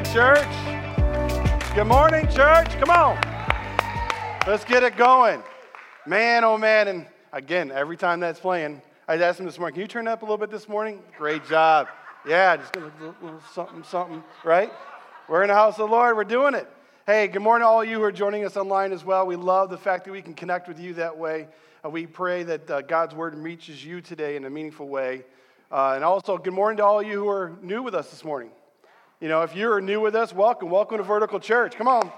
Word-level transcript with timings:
morning, 0.00 0.14
church. 0.14 1.74
Good 1.74 1.84
morning, 1.84 2.26
church. 2.28 2.68
Come 2.78 2.88
on. 2.88 3.20
Let's 4.46 4.64
get 4.64 4.82
it 4.82 4.96
going. 4.96 5.42
Man, 6.06 6.42
oh 6.42 6.56
man. 6.56 6.88
And 6.88 7.06
again, 7.34 7.70
every 7.70 7.98
time 7.98 8.18
that's 8.18 8.40
playing, 8.40 8.80
I 9.06 9.18
asked 9.18 9.40
him 9.40 9.46
this 9.46 9.58
morning, 9.58 9.74
can 9.74 9.82
you 9.82 9.88
turn 9.88 10.08
up 10.08 10.22
a 10.22 10.24
little 10.24 10.38
bit 10.38 10.50
this 10.50 10.70
morning? 10.70 11.02
Great 11.18 11.44
job. 11.46 11.88
Yeah, 12.26 12.56
just 12.56 12.74
a 12.76 12.80
little, 12.80 13.42
something, 13.52 13.82
something, 13.82 14.24
right? 14.42 14.72
We're 15.28 15.42
in 15.42 15.48
the 15.48 15.54
house 15.54 15.78
of 15.78 15.90
the 15.90 15.94
Lord. 15.94 16.16
We're 16.16 16.24
doing 16.24 16.54
it. 16.54 16.66
Hey, 17.06 17.28
good 17.28 17.42
morning 17.42 17.66
all 17.66 17.84
you 17.84 17.98
who 17.98 18.02
are 18.02 18.12
joining 18.12 18.46
us 18.46 18.56
online 18.56 18.92
as 18.92 19.04
well. 19.04 19.26
We 19.26 19.36
love 19.36 19.68
the 19.68 19.78
fact 19.78 20.06
that 20.06 20.12
we 20.12 20.22
can 20.22 20.32
connect 20.32 20.66
with 20.66 20.80
you 20.80 20.94
that 20.94 21.18
way. 21.18 21.46
Uh, 21.84 21.90
we 21.90 22.06
pray 22.06 22.42
that 22.44 22.70
uh, 22.70 22.80
God's 22.80 23.14
word 23.14 23.34
reaches 23.34 23.84
you 23.84 24.00
today 24.00 24.36
in 24.36 24.46
a 24.46 24.50
meaningful 24.50 24.88
way. 24.88 25.24
Uh, 25.70 25.92
and 25.94 26.04
also, 26.04 26.38
good 26.38 26.54
morning 26.54 26.78
to 26.78 26.84
all 26.84 27.02
you 27.02 27.18
who 27.18 27.28
are 27.28 27.52
new 27.60 27.82
with 27.82 27.94
us 27.94 28.10
this 28.10 28.24
morning. 28.24 28.50
You 29.20 29.28
know, 29.28 29.42
if 29.42 29.54
you're 29.54 29.82
new 29.82 30.00
with 30.00 30.16
us, 30.16 30.32
welcome. 30.32 30.70
Welcome 30.70 30.96
to 30.96 31.02
Vertical 31.02 31.38
Church. 31.38 31.76
Come 31.76 31.88
on. 31.88 32.10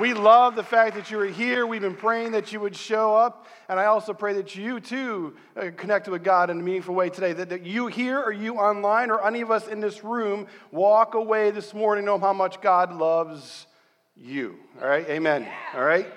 We 0.00 0.14
love 0.14 0.56
the 0.56 0.64
fact 0.64 0.96
that 0.96 1.12
you 1.12 1.20
are 1.20 1.26
here. 1.26 1.64
We've 1.64 1.80
been 1.80 1.94
praying 1.94 2.32
that 2.32 2.52
you 2.52 2.58
would 2.58 2.74
show 2.74 3.14
up. 3.14 3.46
And 3.68 3.78
I 3.78 3.84
also 3.84 4.12
pray 4.12 4.32
that 4.32 4.56
you 4.56 4.80
too 4.80 5.36
uh, 5.56 5.70
connect 5.76 6.08
with 6.08 6.24
God 6.24 6.50
in 6.50 6.58
a 6.58 6.62
meaningful 6.62 6.92
way 6.92 7.08
today. 7.08 7.32
That, 7.34 7.50
that 7.50 7.64
you 7.64 7.86
here 7.86 8.20
or 8.20 8.32
you 8.32 8.56
online 8.56 9.12
or 9.12 9.24
any 9.24 9.42
of 9.42 9.52
us 9.52 9.68
in 9.68 9.78
this 9.78 10.02
room 10.02 10.48
walk 10.72 11.14
away 11.14 11.52
this 11.52 11.72
morning 11.72 12.04
knowing 12.04 12.20
how 12.20 12.32
much 12.32 12.60
God 12.60 12.92
loves 12.92 13.68
you. 14.16 14.56
All 14.82 14.88
right? 14.88 15.08
Amen. 15.08 15.46
All 15.72 15.84
right? 15.84 16.12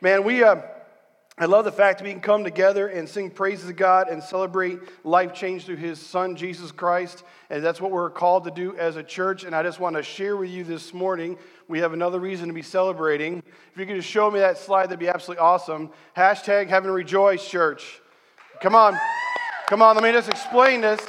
Man, 0.00 0.24
we. 0.24 0.42
Uh, 0.42 0.62
I 1.38 1.46
love 1.46 1.64
the 1.64 1.72
fact 1.72 1.98
that 1.98 2.04
we 2.04 2.12
can 2.12 2.20
come 2.20 2.44
together 2.44 2.88
and 2.88 3.08
sing 3.08 3.30
praises 3.30 3.66
to 3.66 3.72
God 3.72 4.08
and 4.08 4.22
celebrate 4.22 4.78
life 5.04 5.32
change 5.32 5.64
through 5.64 5.76
His 5.76 5.98
Son, 5.98 6.36
Jesus 6.36 6.70
Christ. 6.70 7.24
And 7.48 7.64
that's 7.64 7.80
what 7.80 7.90
we're 7.90 8.10
called 8.10 8.44
to 8.44 8.50
do 8.50 8.76
as 8.76 8.96
a 8.96 9.02
church. 9.02 9.44
And 9.44 9.56
I 9.56 9.62
just 9.62 9.80
want 9.80 9.96
to 9.96 10.02
share 10.02 10.36
with 10.36 10.50
you 10.50 10.62
this 10.62 10.92
morning, 10.92 11.38
we 11.68 11.78
have 11.78 11.94
another 11.94 12.20
reason 12.20 12.48
to 12.48 12.54
be 12.54 12.62
celebrating. 12.62 13.42
If 13.72 13.78
you 13.78 13.86
could 13.86 13.96
just 13.96 14.08
show 14.08 14.30
me 14.30 14.40
that 14.40 14.58
slide, 14.58 14.86
that'd 14.86 14.98
be 14.98 15.08
absolutely 15.08 15.40
awesome. 15.40 15.90
Hashtag 16.14 16.68
Heaven 16.68 16.90
Rejoice 16.90 17.48
Church. 17.48 18.00
Come 18.60 18.74
on. 18.74 18.98
Come 19.68 19.80
on, 19.80 19.94
let 19.94 20.04
me 20.04 20.12
just 20.12 20.28
explain 20.28 20.82
this. 20.82 21.00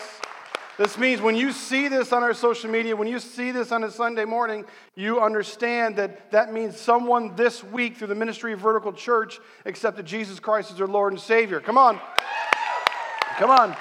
This 0.77 0.97
means 0.97 1.21
when 1.21 1.35
you 1.35 1.51
see 1.51 1.87
this 1.87 2.11
on 2.11 2.23
our 2.23 2.33
social 2.33 2.69
media, 2.69 2.95
when 2.95 3.07
you 3.07 3.19
see 3.19 3.51
this 3.51 3.71
on 3.71 3.83
a 3.83 3.91
Sunday 3.91 4.25
morning, 4.25 4.65
you 4.95 5.21
understand 5.21 5.97
that 5.97 6.31
that 6.31 6.51
means 6.51 6.77
someone 6.77 7.35
this 7.35 7.63
week 7.63 7.97
through 7.97 8.07
the 8.07 8.15
ministry 8.15 8.53
of 8.53 8.59
Vertical 8.59 8.91
Church 8.91 9.39
accepted 9.65 10.07
Jesus 10.07 10.39
Christ 10.39 10.71
as 10.71 10.77
their 10.77 10.87
Lord 10.87 11.13
and 11.13 11.21
Savior. 11.21 11.59
Come 11.59 11.77
on. 11.77 11.99
Come 13.37 13.51
on. 13.51 13.75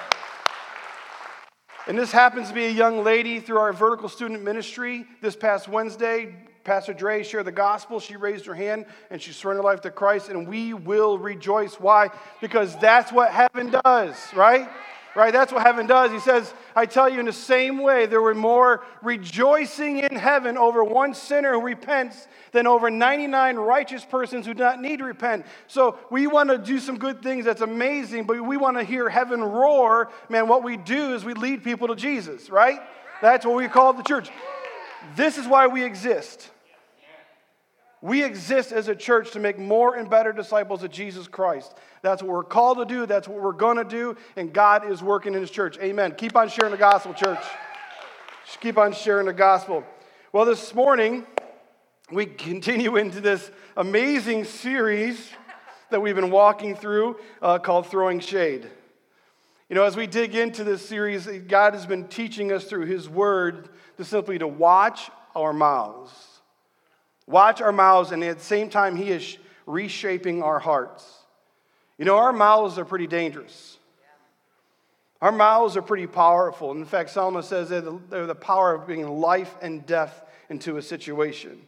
And 1.87 1.97
this 1.97 2.11
happens 2.11 2.49
to 2.49 2.53
be 2.53 2.65
a 2.65 2.71
young 2.71 3.03
lady 3.03 3.39
through 3.39 3.57
our 3.57 3.73
vertical 3.73 4.07
student 4.07 4.43
ministry. 4.43 5.05
This 5.19 5.35
past 5.35 5.67
Wednesday, 5.67 6.35
Pastor 6.63 6.93
Dre 6.93 7.23
shared 7.23 7.45
the 7.45 7.51
gospel. 7.51 7.99
She 7.99 8.15
raised 8.15 8.45
her 8.45 8.53
hand 8.53 8.85
and 9.09 9.21
she 9.21 9.33
surrendered 9.33 9.65
life 9.65 9.81
to 9.81 9.91
Christ, 9.91 10.29
and 10.29 10.47
we 10.47 10.73
will 10.73 11.17
rejoice. 11.17 11.79
Why? 11.79 12.09
Because 12.39 12.77
that's 12.77 13.11
what 13.11 13.31
heaven 13.31 13.71
does, 13.83 14.15
right? 14.33 14.69
Right? 15.15 15.31
That's 15.31 15.51
what 15.51 15.61
heaven 15.63 15.85
does. 15.85 16.11
He 16.11 16.19
says, 16.19 16.53
I 16.75 16.85
tell 16.85 17.07
you, 17.07 17.19
in 17.19 17.25
the 17.25 17.33
same 17.33 17.79
way, 17.79 18.05
there 18.05 18.21
were 18.21 18.33
more 18.33 18.83
rejoicing 19.01 19.99
in 19.99 20.15
heaven 20.15 20.57
over 20.57 20.83
one 20.83 21.13
sinner 21.13 21.53
who 21.53 21.61
repents 21.61 22.27
than 22.51 22.67
over 22.67 22.89
99 22.89 23.57
righteous 23.57 24.05
persons 24.05 24.45
who 24.45 24.53
do 24.53 24.63
not 24.63 24.81
need 24.81 24.97
to 24.97 25.05
repent. 25.05 25.45
So 25.67 25.97
we 26.09 26.27
want 26.27 26.49
to 26.49 26.57
do 26.57 26.79
some 26.79 26.97
good 26.97 27.21
things. 27.21 27.45
That's 27.45 27.61
amazing, 27.61 28.25
but 28.25 28.43
we 28.43 28.57
want 28.57 28.77
to 28.77 28.83
hear 28.83 29.09
heaven 29.09 29.43
roar. 29.43 30.11
Man, 30.29 30.47
what 30.47 30.63
we 30.63 30.77
do 30.77 31.13
is 31.13 31.23
we 31.23 31.33
lead 31.33 31.63
people 31.63 31.87
to 31.89 31.95
Jesus, 31.95 32.49
right? 32.49 32.79
That's 33.21 33.45
what 33.45 33.55
we 33.55 33.67
call 33.67 33.93
the 33.93 34.03
church. 34.03 34.29
This 35.15 35.37
is 35.37 35.47
why 35.47 35.67
we 35.67 35.83
exist. 35.83 36.49
We 38.03 38.21
exist 38.21 38.73
as 38.73 38.89
a 38.89 38.95
church 38.97 39.31
to 39.31 39.39
make 39.39 39.57
more 39.57 39.95
and 39.95 40.09
better 40.09 40.33
disciples 40.33 40.83
of 40.83 40.91
Jesus 40.91 41.25
Christ. 41.25 41.73
That's 42.01 42.21
what 42.21 42.33
we're 42.33 42.43
called 42.43 42.79
to 42.79 42.85
do. 42.85 43.05
That's 43.05 43.29
what 43.29 43.41
we're 43.41 43.53
going 43.53 43.77
to 43.77 43.85
do. 43.85 44.17
And 44.35 44.51
God 44.51 44.91
is 44.91 45.01
working 45.01 45.33
in 45.35 45.39
His 45.39 45.49
church. 45.49 45.77
Amen. 45.77 46.13
Keep 46.17 46.35
on 46.35 46.49
sharing 46.49 46.71
the 46.71 46.77
gospel, 46.77 47.13
church. 47.13 47.39
Just 48.45 48.59
keep 48.59 48.77
on 48.77 48.91
sharing 48.91 49.25
the 49.25 49.31
gospel. 49.31 49.85
Well, 50.33 50.43
this 50.43 50.75
morning, 50.75 51.25
we 52.11 52.25
continue 52.25 52.97
into 52.97 53.21
this 53.21 53.49
amazing 53.77 54.43
series 54.43 55.29
that 55.89 56.01
we've 56.01 56.13
been 56.13 56.29
walking 56.29 56.75
through 56.75 57.15
uh, 57.41 57.57
called 57.59 57.87
Throwing 57.87 58.19
Shade. 58.19 58.69
You 59.69 59.75
know, 59.75 59.85
as 59.85 59.95
we 59.95 60.07
dig 60.07 60.35
into 60.35 60.65
this 60.65 60.85
series, 60.85 61.25
God 61.25 61.73
has 61.73 61.85
been 61.85 62.09
teaching 62.09 62.51
us 62.51 62.65
through 62.65 62.87
His 62.87 63.07
Word 63.07 63.69
to 63.95 64.03
simply 64.03 64.37
to 64.39 64.47
watch 64.47 65.09
our 65.37 65.53
mouths 65.53 66.32
Watch 67.27 67.61
our 67.61 67.71
mouths, 67.71 68.11
and 68.11 68.23
at 68.23 68.39
the 68.39 68.43
same 68.43 68.69
time, 68.69 68.95
He 68.95 69.09
is 69.09 69.37
reshaping 69.65 70.43
our 70.43 70.59
hearts. 70.59 71.19
You 71.97 72.05
know, 72.05 72.17
our 72.17 72.33
mouths 72.33 72.77
are 72.77 72.85
pretty 72.85 73.07
dangerous. 73.07 73.77
Our 75.21 75.31
mouths 75.31 75.77
are 75.77 75.81
pretty 75.81 76.07
powerful. 76.07 76.71
In 76.71 76.83
fact, 76.83 77.11
Solomon 77.11 77.43
says 77.43 77.69
they're 77.69 78.25
the 78.25 78.35
power 78.35 78.75
of 78.75 78.85
bringing 78.85 79.07
life 79.07 79.55
and 79.61 79.85
death 79.85 80.21
into 80.49 80.75
a 80.75 80.81
situation. 80.81 81.61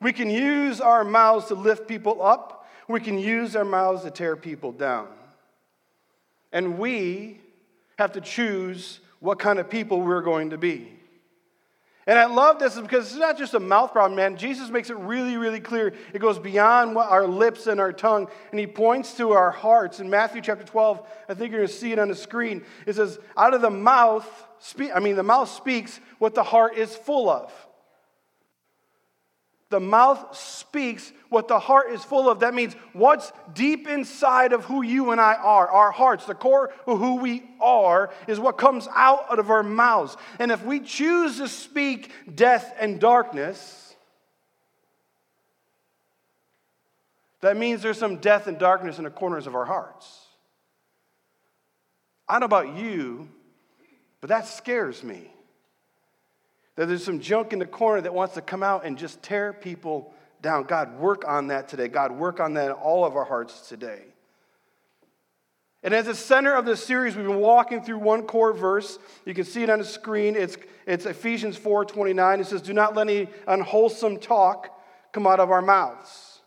We 0.00 0.14
can 0.14 0.30
use 0.30 0.80
our 0.80 1.04
mouths 1.04 1.48
to 1.48 1.54
lift 1.54 1.86
people 1.86 2.22
up, 2.22 2.66
we 2.88 3.00
can 3.00 3.18
use 3.18 3.54
our 3.54 3.64
mouths 3.64 4.02
to 4.04 4.10
tear 4.10 4.34
people 4.34 4.72
down. 4.72 5.08
And 6.52 6.78
we 6.78 7.40
have 7.98 8.12
to 8.12 8.20
choose 8.20 9.00
what 9.20 9.38
kind 9.38 9.58
of 9.58 9.68
people 9.68 10.00
we're 10.00 10.22
going 10.22 10.50
to 10.50 10.58
be. 10.58 10.99
And 12.10 12.18
I 12.18 12.24
love 12.24 12.58
this 12.58 12.76
because 12.76 13.12
it's 13.12 13.20
not 13.20 13.38
just 13.38 13.54
a 13.54 13.60
mouth 13.60 13.92
problem, 13.92 14.16
man. 14.16 14.36
Jesus 14.36 14.68
makes 14.68 14.90
it 14.90 14.96
really, 14.96 15.36
really 15.36 15.60
clear. 15.60 15.94
It 16.12 16.18
goes 16.18 16.40
beyond 16.40 16.96
our 16.96 17.24
lips 17.24 17.68
and 17.68 17.78
our 17.78 17.92
tongue, 17.92 18.26
and 18.50 18.58
he 18.58 18.66
points 18.66 19.16
to 19.18 19.30
our 19.30 19.52
hearts. 19.52 20.00
In 20.00 20.10
Matthew 20.10 20.40
chapter 20.40 20.64
12, 20.64 21.06
I 21.28 21.34
think 21.34 21.52
you're 21.52 21.60
going 21.60 21.68
to 21.68 21.72
see 21.72 21.92
it 21.92 22.00
on 22.00 22.08
the 22.08 22.16
screen. 22.16 22.64
It 22.84 22.96
says, 22.96 23.20
Out 23.36 23.54
of 23.54 23.60
the 23.60 23.70
mouth, 23.70 24.28
I 24.92 24.98
mean, 24.98 25.14
the 25.14 25.22
mouth 25.22 25.50
speaks 25.50 26.00
what 26.18 26.34
the 26.34 26.42
heart 26.42 26.76
is 26.76 26.96
full 26.96 27.30
of. 27.30 27.52
The 29.70 29.80
mouth 29.80 30.36
speaks 30.36 31.12
what 31.28 31.46
the 31.46 31.60
heart 31.60 31.92
is 31.92 32.04
full 32.04 32.28
of. 32.28 32.40
That 32.40 32.54
means 32.54 32.74
what's 32.92 33.32
deep 33.54 33.86
inside 33.86 34.52
of 34.52 34.64
who 34.64 34.82
you 34.82 35.12
and 35.12 35.20
I 35.20 35.34
are. 35.34 35.68
Our 35.68 35.92
hearts, 35.92 36.26
the 36.26 36.34
core 36.34 36.72
of 36.88 36.98
who 36.98 37.16
we 37.16 37.44
are, 37.60 38.10
is 38.26 38.40
what 38.40 38.58
comes 38.58 38.88
out 38.94 39.38
of 39.38 39.48
our 39.48 39.62
mouths. 39.62 40.16
And 40.40 40.50
if 40.50 40.64
we 40.64 40.80
choose 40.80 41.38
to 41.38 41.46
speak 41.46 42.10
death 42.34 42.74
and 42.80 43.00
darkness, 43.00 43.94
that 47.40 47.56
means 47.56 47.80
there's 47.80 47.98
some 47.98 48.16
death 48.16 48.48
and 48.48 48.58
darkness 48.58 48.98
in 48.98 49.04
the 49.04 49.10
corners 49.10 49.46
of 49.46 49.54
our 49.54 49.64
hearts. 49.64 50.26
I 52.28 52.34
don't 52.34 52.40
know 52.40 52.46
about 52.46 52.76
you, 52.76 53.28
but 54.20 54.30
that 54.30 54.48
scares 54.48 55.04
me 55.04 55.30
that 56.80 56.86
there's 56.86 57.04
some 57.04 57.20
junk 57.20 57.52
in 57.52 57.58
the 57.58 57.66
corner 57.66 58.00
that 58.00 58.14
wants 58.14 58.32
to 58.32 58.40
come 58.40 58.62
out 58.62 58.86
and 58.86 58.96
just 58.96 59.22
tear 59.22 59.52
people 59.52 60.14
down. 60.40 60.62
God, 60.62 60.98
work 60.98 61.28
on 61.28 61.48
that 61.48 61.68
today. 61.68 61.88
God, 61.88 62.10
work 62.10 62.40
on 62.40 62.54
that 62.54 62.64
in 62.68 62.72
all 62.72 63.04
of 63.04 63.16
our 63.16 63.24
hearts 63.26 63.68
today. 63.68 64.00
And 65.82 65.92
as 65.92 66.06
the 66.06 66.14
center 66.14 66.54
of 66.54 66.64
this 66.64 66.82
series, 66.82 67.16
we've 67.16 67.26
been 67.26 67.36
walking 67.36 67.82
through 67.82 67.98
one 67.98 68.22
core 68.22 68.54
verse. 68.54 68.98
You 69.26 69.34
can 69.34 69.44
see 69.44 69.62
it 69.62 69.68
on 69.68 69.78
the 69.78 69.84
screen. 69.84 70.36
It's, 70.36 70.56
it's 70.86 71.04
Ephesians 71.04 71.58
4 71.58 71.84
29. 71.84 72.40
It 72.40 72.46
says, 72.46 72.62
Do 72.62 72.72
not 72.72 72.96
let 72.96 73.10
any 73.10 73.28
unwholesome 73.46 74.16
talk 74.18 74.70
come 75.12 75.26
out 75.26 75.38
of 75.38 75.50
our 75.50 75.60
mouths, 75.60 76.40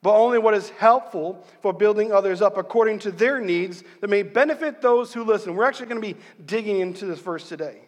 but 0.00 0.14
only 0.14 0.38
what 0.38 0.54
is 0.54 0.70
helpful 0.70 1.44
for 1.60 1.72
building 1.72 2.12
others 2.12 2.40
up 2.40 2.56
according 2.56 3.00
to 3.00 3.10
their 3.10 3.40
needs 3.40 3.82
that 4.00 4.10
may 4.10 4.22
benefit 4.22 4.80
those 4.80 5.12
who 5.12 5.24
listen. 5.24 5.56
We're 5.56 5.64
actually 5.64 5.86
going 5.86 6.00
to 6.00 6.14
be 6.14 6.20
digging 6.46 6.78
into 6.78 7.04
this 7.04 7.18
verse 7.18 7.48
today. 7.48 7.80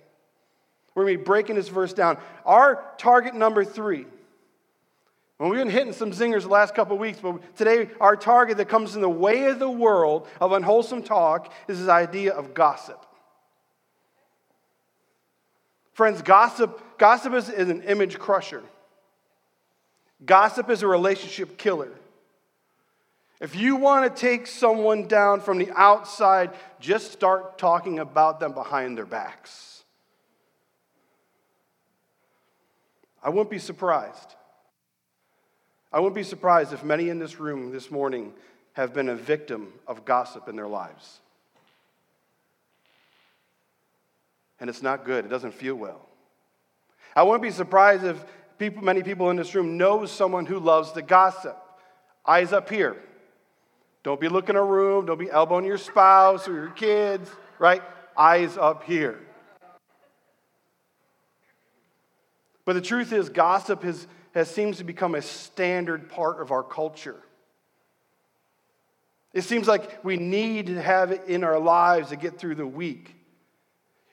We're 0.95 1.05
going 1.05 1.15
to 1.15 1.19
be 1.19 1.25
breaking 1.25 1.57
this 1.57 1.69
verse 1.69 1.93
down. 1.93 2.19
Our 2.45 2.85
target 2.99 3.35
number 3.35 3.65
three. 3.65 4.07
And 5.39 5.51
we've 5.51 5.59
been 5.59 5.71
hitting 5.71 5.93
some 5.93 6.13
zingers 6.13 6.43
the 6.43 6.49
last 6.49 6.75
couple 6.75 6.97
weeks, 6.99 7.19
but 7.21 7.57
today 7.57 7.89
our 8.01 8.15
target 8.15 8.59
that 8.59 8.69
comes 8.69 8.95
in 8.95 9.01
the 9.01 9.09
way 9.09 9.47
of 9.47 9.59
the 9.59 9.71
world 9.71 10.29
of 10.41 10.53
unwholesome 10.53 11.03
talk 11.03 11.53
is 11.67 11.81
this 11.81 11.89
idea 11.89 12.33
of 12.33 12.55
gossip. 12.55 13.05
Friends, 15.95 16.23
gossip, 16.23 16.81
gossip 16.99 17.33
is, 17.35 17.49
is 17.49 17.69
an 17.69 17.83
image 17.83 18.19
crusher. 18.19 18.63
Gossip 20.25 20.71
is 20.71 20.83
a 20.83 20.87
relationship 20.87 21.59
killer. 21.59 21.91
If 23.41 23.57
you 23.57 23.75
want 23.75 24.15
to 24.15 24.21
take 24.21 24.47
someone 24.47 25.09
down 25.09 25.41
from 25.41 25.59
the 25.59 25.71
outside, 25.75 26.53
just 26.79 27.11
start 27.11 27.59
talking 27.59 27.99
about 27.99 28.39
them 28.39 28.53
behind 28.53 28.97
their 28.97 29.07
backs. 29.07 29.72
I 33.23 33.29
wouldn't 33.29 33.51
be 33.51 33.59
surprised. 33.59 34.35
I 35.93 36.01
wouldn't 36.01 36.15
be 36.15 36.23
surprised 36.23 36.73
if 36.73 36.83
many 36.83 37.09
in 37.09 37.19
this 37.19 37.39
room 37.39 37.71
this 37.71 37.91
morning 37.91 38.33
have 38.73 38.95
been 38.95 39.09
a 39.09 39.15
victim 39.15 39.73
of 39.87 40.05
gossip 40.05 40.49
in 40.49 40.57
their 40.57 40.67
lives. 40.67 41.21
And 44.59 44.71
it's 44.71 44.83
not 44.83 45.05
good, 45.05 45.25
it 45.25 45.29
doesn't 45.29 45.55
feel 45.55 45.75
well. 45.75 46.07
I 47.15 47.23
wouldn't 47.23 47.43
be 47.43 47.51
surprised 47.51 48.05
if 48.05 48.25
people, 48.59 48.83
many 48.83 49.03
people 49.03 49.29
in 49.31 49.37
this 49.37 49.55
room 49.55 49.77
know 49.77 50.07
someone 50.07 50.47
who 50.47 50.59
loves 50.59 50.93
to 50.93 51.03
gossip. 51.03 51.59
Eyes 52.25 52.53
up 52.53 52.71
here. 52.71 52.97
Don't 54.03 54.21
be 54.21 54.29
looking 54.29 54.57
a 54.57 54.63
room. 54.63 55.07
Don't 55.07 55.19
be 55.19 55.31
elbowing 55.31 55.65
your 55.65 55.79
spouse 55.79 56.49
or 56.49 56.55
your 56.55 56.71
kids, 56.71 57.31
right? 57.59 57.83
Eyes 58.17 58.57
up 58.57 58.85
here. 58.85 59.21
But 62.65 62.75
the 62.75 62.81
truth 62.81 63.13
is, 63.13 63.29
gossip 63.29 63.83
has, 63.83 64.07
has 64.35 64.51
seems 64.51 64.79
to 64.79 64.85
become 64.85 65.15
a 65.15 65.23
standard 65.23 66.09
part 66.09 66.41
of 66.41 66.53
our 66.53 66.63
culture. 66.63 67.21
It 69.33 69.43
seems 69.43 69.67
like 69.67 70.05
we 70.05 70.17
need 70.17 70.67
to 70.67 70.81
have 70.81 71.11
it 71.11 71.25
in 71.27 71.43
our 71.43 71.59
lives 71.59 72.11
to 72.11 72.17
get 72.17 72.39
through 72.39 72.57
the 72.57 72.67
week. 72.67 73.15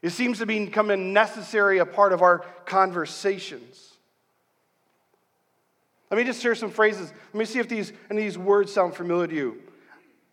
It 0.01 0.11
seems 0.11 0.39
to 0.39 0.45
become 0.45 0.89
a 0.89 0.97
necessary 0.97 1.79
a 1.79 1.85
part 1.85 2.13
of 2.13 2.21
our 2.21 2.39
conversations. 2.65 3.89
Let 6.09 6.17
me 6.17 6.23
just 6.23 6.41
share 6.41 6.55
some 6.55 6.71
phrases. 6.71 7.11
Let 7.33 7.39
me 7.39 7.45
see 7.45 7.59
if 7.59 7.67
these, 7.67 7.91
any 8.09 8.21
of 8.21 8.33
these 8.33 8.37
words 8.37 8.73
sound 8.73 8.95
familiar 8.95 9.27
to 9.27 9.35
you. 9.35 9.61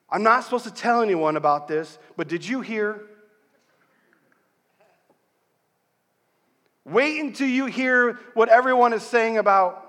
I'm 0.09 0.23
not 0.23 0.45
supposed 0.45 0.65
to 0.65 0.73
tell 0.73 1.03
anyone 1.03 1.37
about 1.37 1.67
this, 1.67 1.99
but 2.17 2.29
did 2.29 2.47
you 2.47 2.61
hear? 2.61 3.03
Wait 6.87 7.21
until 7.21 7.49
you 7.49 7.67
hear 7.67 8.21
what 8.35 8.49
everyone 8.49 8.93
is 8.93 9.03
saying 9.03 9.39
about. 9.39 9.83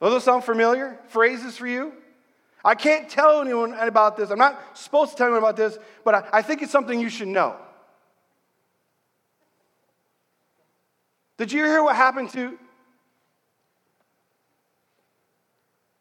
Does 0.00 0.12
those 0.12 0.24
sound 0.24 0.44
familiar? 0.44 0.98
Phrases 1.08 1.56
for 1.56 1.66
you? 1.66 1.92
I 2.62 2.74
can't 2.74 3.08
tell 3.08 3.40
anyone 3.40 3.72
about 3.72 4.18
this. 4.18 4.30
I'm 4.30 4.38
not 4.38 4.76
supposed 4.76 5.12
to 5.12 5.16
tell 5.16 5.26
anyone 5.26 5.42
about 5.42 5.56
this, 5.56 5.78
but 6.04 6.14
I, 6.14 6.28
I 6.34 6.42
think 6.42 6.60
it's 6.60 6.70
something 6.70 7.00
you 7.00 7.08
should 7.08 7.28
know. 7.28 7.56
Did 11.38 11.50
you 11.50 11.64
hear 11.64 11.82
what 11.82 11.96
happened 11.96 12.30
to? 12.30 12.58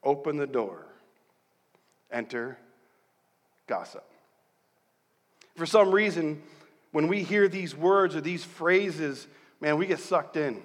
Open 0.03 0.35
the 0.35 0.47
door. 0.47 0.85
Enter 2.11 2.57
gossip. 3.67 4.03
For 5.55 5.65
some 5.65 5.91
reason, 5.91 6.41
when 6.97 7.07
we 7.07 7.21
hear 7.21 7.47
these 7.47 7.75
words 7.75 8.15
or 8.15 8.21
these 8.21 8.43
phrases, 8.43 9.27
man, 9.61 9.77
we 9.77 9.85
get 9.85 9.99
sucked 9.99 10.35
in. 10.35 10.59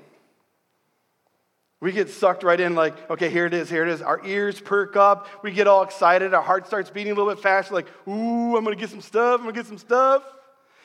We 1.78 1.92
get 1.92 2.08
sucked 2.08 2.42
right 2.42 2.58
in, 2.58 2.74
like, 2.74 3.10
okay, 3.10 3.28
here 3.28 3.44
it 3.44 3.52
is, 3.52 3.68
here 3.68 3.82
it 3.82 3.90
is. 3.90 4.00
Our 4.00 4.24
ears 4.24 4.58
perk 4.58 4.96
up. 4.96 5.28
We 5.42 5.52
get 5.52 5.66
all 5.66 5.82
excited. 5.82 6.32
Our 6.32 6.40
heart 6.40 6.66
starts 6.66 6.88
beating 6.88 7.12
a 7.12 7.14
little 7.16 7.30
bit 7.30 7.42
faster, 7.42 7.74
like, 7.74 7.86
ooh, 8.08 8.56
I'm 8.56 8.64
gonna 8.64 8.76
get 8.76 8.88
some 8.88 9.02
stuff, 9.02 9.40
I'm 9.40 9.44
gonna 9.44 9.52
get 9.52 9.66
some 9.66 9.76
stuff. 9.76 10.24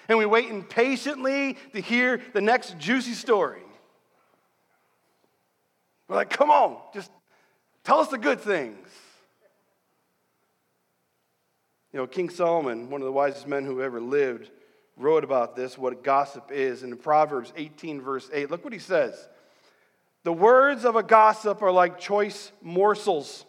And 0.10 0.18
we 0.18 0.26
wait 0.26 0.50
impatiently 0.50 1.56
to 1.72 1.80
hear 1.80 2.22
the 2.34 2.42
next 2.42 2.78
juicy 2.78 3.14
story. 3.14 3.64
We're 6.10 6.18
like, 6.18 6.30
come 6.30 6.52
on, 6.52 6.76
just 6.94 7.10
tell 7.86 8.02
us 8.02 8.10
the 8.10 8.18
good 8.18 8.42
things. 8.42 8.86
You 11.94 12.00
know, 12.00 12.06
King 12.06 12.30
Solomon, 12.30 12.90
one 12.90 13.00
of 13.00 13.06
the 13.06 13.14
wisest 13.14 13.48
men 13.48 13.64
who 13.64 13.82
ever 13.82 14.02
lived, 14.02 14.52
wrote 14.98 15.24
about 15.24 15.56
this, 15.56 15.78
what 15.78 16.04
gossip 16.04 16.52
is. 16.52 16.84
In 16.84 16.98
Proverbs 16.98 17.54
18, 17.56 18.02
verse 18.02 18.30
8, 18.34 18.52
look 18.52 18.64
what 18.64 18.74
he 18.74 18.80
says. 18.80 19.30
The 20.24 20.34
words 20.34 20.84
of 20.84 20.96
a 20.96 21.04
gossip 21.04 21.62
are 21.62 21.72
like 21.72 22.00
choice 22.00 22.52
morsels. 22.62 23.46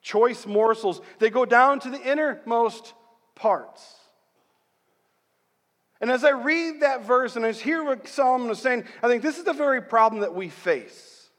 Choice 0.00 0.46
morsels. 0.46 1.00
They 1.18 1.30
go 1.30 1.44
down 1.44 1.80
to 1.80 1.90
the 1.90 2.00
innermost 2.00 2.94
parts. 3.34 3.94
And 6.00 6.10
as 6.10 6.24
I 6.24 6.30
read 6.30 6.80
that 6.80 7.04
verse 7.04 7.36
and 7.36 7.46
I 7.46 7.52
hear 7.52 7.84
what 7.84 8.08
Solomon 8.08 8.50
is 8.50 8.58
saying, 8.58 8.84
I 9.02 9.08
think 9.08 9.22
this 9.22 9.38
is 9.38 9.44
the 9.44 9.52
very 9.52 9.80
problem 9.80 10.22
that 10.22 10.34
we 10.34 10.48
face. 10.48 11.30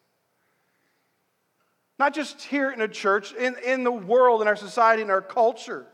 Not 1.99 2.13
just 2.13 2.41
here 2.41 2.71
in 2.71 2.81
a 2.81 2.87
church, 2.87 3.33
in, 3.33 3.55
in 3.65 3.83
the 3.83 3.91
world, 3.91 4.41
in 4.41 4.47
our 4.47 4.55
society, 4.55 5.01
in 5.01 5.09
our 5.09 5.21
culture. 5.21 5.85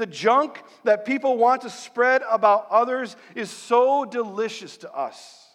The 0.00 0.06
junk 0.06 0.62
that 0.84 1.04
people 1.04 1.36
want 1.36 1.60
to 1.60 1.68
spread 1.68 2.22
about 2.30 2.68
others 2.70 3.16
is 3.34 3.50
so 3.50 4.06
delicious 4.06 4.78
to 4.78 4.90
us, 4.90 5.46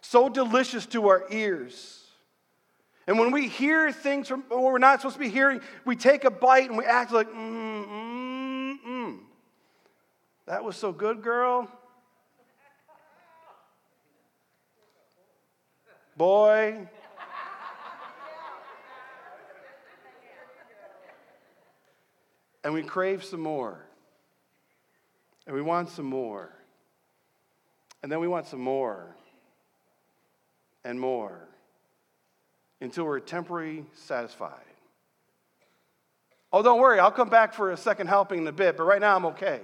so 0.00 0.30
delicious 0.30 0.86
to 0.86 1.08
our 1.08 1.26
ears. 1.30 2.04
And 3.06 3.18
when 3.18 3.32
we 3.32 3.48
hear 3.48 3.92
things 3.92 4.28
from 4.28 4.44
what 4.48 4.62
we're 4.62 4.78
not 4.78 5.02
supposed 5.02 5.16
to 5.16 5.20
be 5.20 5.28
hearing, 5.28 5.60
we 5.84 5.94
take 5.94 6.24
a 6.24 6.30
bite 6.30 6.70
and 6.70 6.78
we 6.78 6.86
act 6.86 7.12
like, 7.12 7.28
mm, 7.28 7.86
mm, 7.86 8.76
mm. 8.82 9.18
That 10.46 10.64
was 10.64 10.74
so 10.76 10.90
good, 10.90 11.20
girl. 11.20 11.68
Boy, 16.16 16.88
and 22.64 22.72
we 22.72 22.82
crave 22.82 23.22
some 23.22 23.40
more. 23.40 23.84
And 25.46 25.54
we 25.54 25.60
want 25.60 25.90
some 25.90 26.06
more. 26.06 26.50
And 28.02 28.10
then 28.10 28.18
we 28.18 28.26
want 28.26 28.46
some 28.46 28.60
more 28.60 29.14
and 30.84 30.98
more 30.98 31.46
until 32.80 33.04
we're 33.04 33.20
temporarily 33.20 33.84
satisfied. 33.94 34.52
Oh, 36.52 36.62
don't 36.62 36.80
worry, 36.80 36.98
I'll 37.00 37.10
come 37.10 37.28
back 37.28 37.52
for 37.52 37.72
a 37.72 37.76
second 37.76 38.06
helping 38.06 38.40
in 38.40 38.46
a 38.46 38.52
bit, 38.52 38.76
but 38.76 38.84
right 38.84 39.00
now 39.00 39.16
I'm 39.16 39.26
okay. 39.26 39.60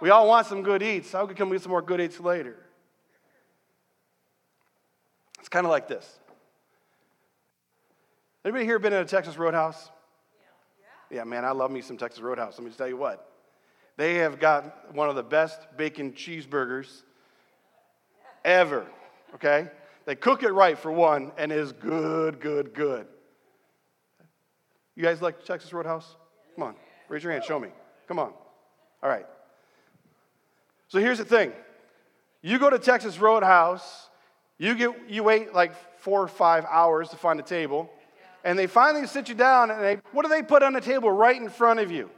We 0.00 0.10
all 0.10 0.28
want 0.28 0.46
some 0.46 0.62
good 0.62 0.82
eats. 0.82 1.14
I'll 1.14 1.26
come 1.28 1.50
get 1.50 1.62
some 1.62 1.70
more 1.70 1.80
good 1.80 2.00
eats 2.00 2.20
later. 2.20 2.56
It's 5.38 5.48
kind 5.48 5.64
of 5.64 5.70
like 5.70 5.88
this. 5.88 6.18
Anybody 8.44 8.64
here 8.64 8.78
been 8.78 8.92
in 8.92 9.00
a 9.00 9.04
Texas 9.04 9.38
Roadhouse? 9.38 9.90
Yeah, 11.10 11.24
man, 11.24 11.44
I 11.44 11.52
love 11.52 11.70
me 11.70 11.80
some 11.80 11.96
Texas 11.96 12.20
Roadhouse. 12.20 12.58
Let 12.58 12.66
me 12.66 12.72
tell 12.76 12.88
you 12.88 12.96
what. 12.96 13.30
They 13.96 14.16
have 14.16 14.38
got 14.38 14.94
one 14.94 15.08
of 15.08 15.16
the 15.16 15.22
best 15.22 15.60
bacon 15.76 16.12
cheeseburgers 16.12 17.02
ever, 18.44 18.86
okay? 19.34 19.68
They 20.04 20.14
cook 20.14 20.42
it 20.42 20.52
right 20.52 20.78
for 20.78 20.92
one, 20.92 21.32
and 21.38 21.50
it 21.50 21.58
is 21.58 21.72
good, 21.72 22.40
good, 22.40 22.74
good. 22.74 23.06
You 24.94 25.02
guys 25.02 25.22
like 25.22 25.44
Texas 25.44 25.72
Roadhouse? 25.72 26.16
Come 26.54 26.64
on, 26.64 26.74
raise 27.08 27.22
your 27.22 27.32
hand, 27.32 27.44
show 27.44 27.58
me. 27.58 27.68
Come 28.08 28.18
on. 28.18 28.32
All 29.02 29.08
right. 29.10 29.26
So 30.88 31.00
here's 31.00 31.18
the 31.18 31.24
thing 31.24 31.52
you 32.42 32.58
go 32.58 32.70
to 32.70 32.78
Texas 32.78 33.18
Roadhouse, 33.18 34.08
you, 34.58 34.74
get, 34.74 34.90
you 35.08 35.22
wait 35.22 35.52
like 35.52 35.72
four 36.00 36.22
or 36.22 36.28
five 36.28 36.64
hours 36.66 37.08
to 37.10 37.16
find 37.16 37.40
a 37.40 37.42
table 37.42 37.90
and 38.46 38.56
they 38.56 38.68
finally 38.68 39.08
sit 39.08 39.28
you 39.28 39.34
down 39.34 39.72
and 39.72 39.82
they, 39.82 39.98
what 40.12 40.22
do 40.22 40.28
they 40.28 40.40
put 40.40 40.62
on 40.62 40.72
the 40.72 40.80
table 40.80 41.10
right 41.10 41.38
in 41.38 41.50
front 41.50 41.80
of 41.80 41.90
you? 41.90 42.08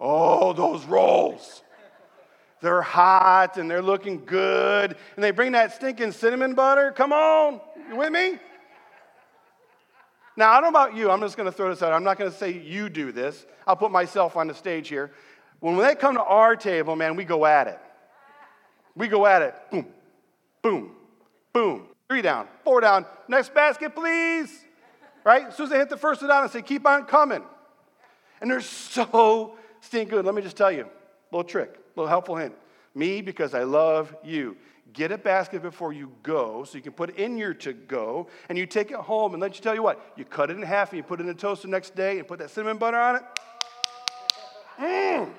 Oh, 0.00 0.52
those 0.52 0.84
rolls. 0.84 1.62
They're 2.60 2.82
hot 2.82 3.56
and 3.56 3.70
they're 3.70 3.80
looking 3.80 4.24
good. 4.24 4.96
And 5.14 5.22
they 5.22 5.30
bring 5.30 5.52
that 5.52 5.72
stinking 5.72 6.10
cinnamon 6.10 6.54
butter. 6.54 6.90
Come 6.90 7.12
on, 7.12 7.60
you 7.88 7.94
with 7.94 8.10
me? 8.10 8.40
Now, 10.36 10.50
I 10.50 10.54
don't 10.60 10.72
know 10.72 10.80
about 10.80 10.96
you. 10.96 11.08
I'm 11.08 11.20
just 11.20 11.36
going 11.36 11.48
to 11.48 11.56
throw 11.56 11.70
this 11.70 11.82
out. 11.82 11.92
I'm 11.92 12.02
not 12.02 12.18
going 12.18 12.30
to 12.30 12.36
say 12.36 12.50
you 12.50 12.88
do 12.88 13.12
this. 13.12 13.46
I'll 13.64 13.76
put 13.76 13.92
myself 13.92 14.36
on 14.36 14.48
the 14.48 14.54
stage 14.54 14.88
here. 14.88 15.12
When 15.60 15.76
they 15.76 15.94
come 15.94 16.14
to 16.14 16.22
our 16.22 16.56
table, 16.56 16.96
man, 16.96 17.14
we 17.14 17.24
go 17.24 17.46
at 17.46 17.68
it. 17.68 17.78
We 18.96 19.06
go 19.06 19.24
at 19.24 19.42
it. 19.42 19.54
Boom, 19.70 19.86
boom, 20.62 20.90
boom. 21.52 21.86
Three 22.08 22.22
down, 22.22 22.48
four 22.64 22.80
down. 22.80 23.06
Next 23.28 23.54
basket, 23.54 23.94
please 23.94 24.64
right? 25.28 25.48
As 25.48 25.56
soon 25.56 25.64
as 25.64 25.70
they 25.70 25.76
hit 25.76 25.90
the 25.90 25.96
first 25.98 26.22
one 26.22 26.30
down, 26.30 26.42
I 26.42 26.46
say, 26.46 26.62
keep 26.62 26.86
on 26.86 27.04
coming. 27.04 27.42
And 28.40 28.50
they're 28.50 28.60
so 28.62 29.56
stinking 29.82 30.08
good. 30.08 30.24
Let 30.24 30.34
me 30.34 30.40
just 30.40 30.56
tell 30.56 30.72
you, 30.72 30.88
little 31.30 31.44
trick, 31.44 31.78
little 31.96 32.08
helpful 32.08 32.36
hint. 32.36 32.54
Me, 32.94 33.20
because 33.20 33.52
I 33.52 33.64
love 33.64 34.16
you. 34.24 34.56
Get 34.94 35.12
a 35.12 35.18
basket 35.18 35.60
before 35.60 35.92
you 35.92 36.10
go 36.22 36.64
so 36.64 36.78
you 36.78 36.82
can 36.82 36.94
put 36.94 37.10
it 37.10 37.16
in 37.16 37.36
your 37.36 37.52
to 37.52 37.74
go 37.74 38.28
and 38.48 38.56
you 38.56 38.64
take 38.64 38.90
it 38.90 38.96
home 38.96 39.34
and 39.34 39.40
let 39.40 39.54
you 39.56 39.60
tell 39.60 39.74
you 39.74 39.82
what, 39.82 40.00
you 40.16 40.24
cut 40.24 40.50
it 40.50 40.56
in 40.56 40.62
half 40.62 40.92
and 40.92 40.96
you 40.96 41.02
put 41.02 41.20
it 41.20 41.24
in 41.24 41.28
a 41.28 41.34
toast 41.34 41.60
the 41.60 41.68
next 41.68 41.94
day 41.94 42.18
and 42.18 42.26
put 42.26 42.38
that 42.38 42.48
cinnamon 42.48 42.78
butter 42.78 42.96
on 42.96 43.16
it. 43.16 43.22
Mmm. 44.80 45.30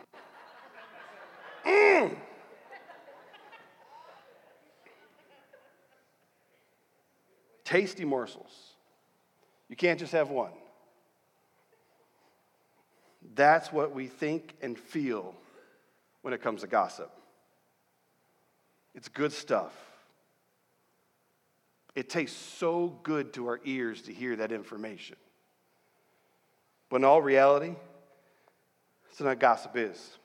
Mmm. 1.65 2.15
Tasty 7.63 8.05
morsels. 8.05 8.68
You 9.69 9.75
can't 9.75 9.99
just 9.99 10.11
have 10.11 10.29
one. 10.29 10.51
That's 13.35 13.71
what 13.71 13.93
we 13.93 14.07
think 14.07 14.55
and 14.61 14.77
feel 14.77 15.35
when 16.21 16.33
it 16.33 16.41
comes 16.41 16.61
to 16.61 16.67
gossip. 16.67 17.11
It's 18.95 19.07
good 19.07 19.31
stuff. 19.31 19.73
It 21.95 22.09
tastes 22.09 22.37
so 22.37 22.97
good 23.03 23.33
to 23.33 23.47
our 23.47 23.59
ears 23.63 24.01
to 24.03 24.13
hear 24.13 24.35
that 24.37 24.51
information. 24.51 25.17
But 26.89 26.97
in 26.97 27.03
all 27.03 27.21
reality, 27.21 27.75
it's 29.09 29.19
not 29.19 29.39
gossip 29.39 29.75
is. 29.75 30.17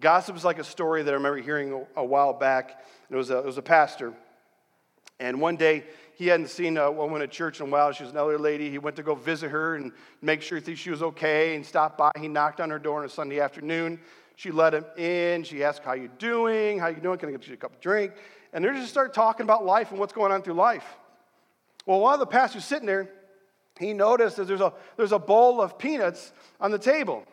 Gossip 0.00 0.36
is 0.36 0.44
like 0.44 0.58
a 0.58 0.64
story 0.64 1.02
that 1.02 1.10
I 1.10 1.14
remember 1.14 1.38
hearing 1.38 1.72
a, 1.96 2.00
a 2.00 2.04
while 2.04 2.32
back. 2.32 2.84
It 3.10 3.16
was 3.16 3.30
a, 3.30 3.38
it 3.38 3.44
was 3.44 3.58
a 3.58 3.62
pastor. 3.62 4.14
And 5.18 5.40
one 5.40 5.56
day, 5.56 5.84
he 6.18 6.26
hadn't 6.26 6.48
seen 6.48 6.76
uh, 6.76 6.82
a 6.82 6.90
woman 6.90 7.22
at 7.22 7.30
church 7.30 7.60
in 7.60 7.68
a 7.68 7.70
while. 7.70 7.92
She 7.92 8.02
was 8.02 8.10
an 8.10 8.18
elderly 8.18 8.42
lady. 8.42 8.70
He 8.70 8.78
went 8.78 8.96
to 8.96 9.04
go 9.04 9.14
visit 9.14 9.52
her 9.52 9.76
and 9.76 9.92
make 10.20 10.42
sure 10.42 10.60
she 10.74 10.90
was 10.90 11.00
okay 11.00 11.54
and 11.54 11.64
stopped 11.64 11.96
by. 11.96 12.10
He 12.18 12.26
knocked 12.26 12.60
on 12.60 12.70
her 12.70 12.78
door 12.80 12.98
on 12.98 13.04
a 13.04 13.08
Sunday 13.08 13.38
afternoon. 13.38 14.00
She 14.34 14.50
let 14.50 14.74
him 14.74 14.84
in. 14.96 15.44
She 15.44 15.62
asked, 15.62 15.84
how 15.84 15.92
you 15.92 16.10
doing? 16.18 16.80
How 16.80 16.88
you 16.88 17.00
doing? 17.00 17.18
Can 17.18 17.28
I 17.28 17.32
get 17.32 17.46
you 17.46 17.54
a 17.54 17.56
cup 17.56 17.74
of 17.74 17.80
drink? 17.80 18.14
And 18.52 18.64
they 18.64 18.68
just 18.70 18.90
start 18.90 19.14
talking 19.14 19.44
about 19.44 19.64
life 19.64 19.92
and 19.92 20.00
what's 20.00 20.12
going 20.12 20.32
on 20.32 20.42
through 20.42 20.54
life. 20.54 20.84
Well, 21.86 22.00
while 22.00 22.18
the 22.18 22.26
pastor's 22.26 22.64
sitting 22.64 22.86
there, 22.86 23.08
he 23.78 23.92
noticed 23.92 24.38
that 24.38 24.48
there's 24.48 24.60
a, 24.60 24.72
there's 24.96 25.12
a 25.12 25.20
bowl 25.20 25.60
of 25.60 25.78
peanuts 25.78 26.32
on 26.60 26.72
the 26.72 26.80
table. 26.80 27.24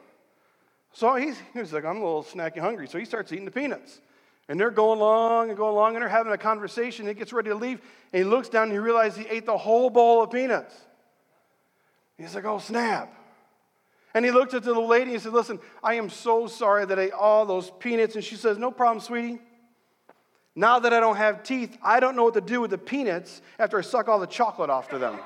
So 0.94 1.15
he's, 1.15 1.42
he's 1.56 1.74
like, 1.74 1.86
I'm 1.86 1.98
a 1.98 2.06
little 2.06 2.24
snacky 2.24 2.60
hungry. 2.60 2.88
So 2.88 3.00
he 3.00 3.06
starts 3.06 3.34
eating 3.34 3.46
the 3.46 3.51
peanuts. 3.51 4.00
And 4.48 4.60
they're 4.60 4.72
going 4.72 5.00
along 5.00 5.50
and 5.50 5.58
going 5.58 5.74
along, 5.74 5.96
and 5.96 6.02
they're 6.02 6.10
having 6.10 6.32
a 6.32 6.38
conversation. 6.38 7.08
He 7.08 7.14
gets 7.14 7.34
ready 7.34 7.50
to 7.50 7.56
leave, 7.56 7.82
and 8.14 8.24
he 8.24 8.24
looks 8.24 8.48
down 8.48 8.64
and 8.64 8.72
he 8.72 8.78
realizes 8.78 9.18
he 9.18 9.28
ate 9.28 9.46
the 9.46 9.58
whole 9.58 9.90
bowl 9.90 10.22
of 10.22 10.32
peanuts. 10.32 10.75
He's 12.18 12.36
like, 12.36 12.46
oh, 12.46 12.60
snap. 12.60 13.14
And 14.16 14.24
he 14.24 14.32
looked 14.32 14.54
at 14.54 14.64
the 14.64 14.74
lady 14.74 15.04
and 15.04 15.12
he 15.12 15.20
said, 15.20 15.34
Listen, 15.34 15.60
I 15.84 15.96
am 15.96 16.10
so 16.10 16.48
sorry 16.48 16.86
that 16.86 16.98
I 16.98 17.04
ate 17.04 17.12
all 17.12 17.46
those 17.46 17.70
peanuts. 17.80 18.16
And 18.16 18.24
she 18.24 18.36
says, 18.36 18.58
No 18.58 18.72
problem, 18.72 19.02
sweetie. 19.02 19.42
Now 20.56 20.80
that 20.80 20.94
I 20.94 21.02
don't 21.02 21.18
have 21.18 21.44
teeth, 21.44 21.78
I 21.84 22.00
don't 22.00 22.16
know 22.16 22.24
what 22.24 22.36
to 22.36 22.42
do 22.42 22.62
with 22.62 22.72
the 22.72 22.78
peanuts 22.78 23.42
after 23.60 23.78
I 23.78 23.82
suck 23.82 24.08
all 24.08 24.20
the 24.20 24.25
chocolate 24.25 24.70
off 24.70 24.88
to 24.90 24.98
them. 24.98 25.20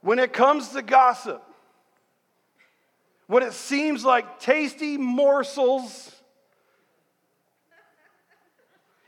When 0.00 0.18
it 0.18 0.32
comes 0.32 0.68
to 0.70 0.82
gossip, 0.82 1.42
when 3.26 3.42
it 3.42 3.52
seems 3.52 4.04
like 4.04 4.40
tasty 4.40 4.96
morsels 4.96 6.14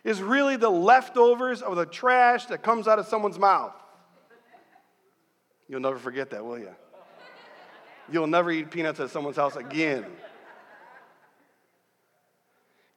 is 0.05 0.23
really 0.23 0.57
the 0.57 0.71
leftovers 0.71 1.63
of 1.63 1.77
the 1.77 1.87
trash 1.87 2.47
that 2.47 2.63
comes 2.63 2.89
out 2.89 2.99
of 2.99 3.07
someone's 3.07 3.39
mouth. 3.39 3.75
You'll 5.69 5.81
never 5.81 5.99
forget 5.99 6.31
that, 6.31 6.45
will 6.45 6.59
you? 6.59 6.75
You'll 8.11 8.27
never 8.27 8.51
eat 8.51 8.71
peanuts 8.71 8.99
at 8.99 9.11
someone's 9.11 9.37
house 9.37 9.57
again. 9.57 10.05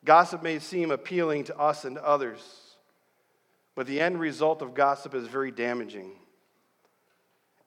Gossip 0.04 0.44
may 0.44 0.60
seem 0.60 0.92
appealing 0.92 1.46
to 1.46 1.58
us 1.58 1.86
and 1.86 1.96
to 1.96 2.06
others, 2.06 2.42
but 3.76 3.88
the 3.88 4.02
end 4.02 4.20
result 4.20 4.62
of 4.62 4.74
gossip 4.74 5.14
is 5.14 5.28
very 5.28 5.52
damaging. 5.52 6.12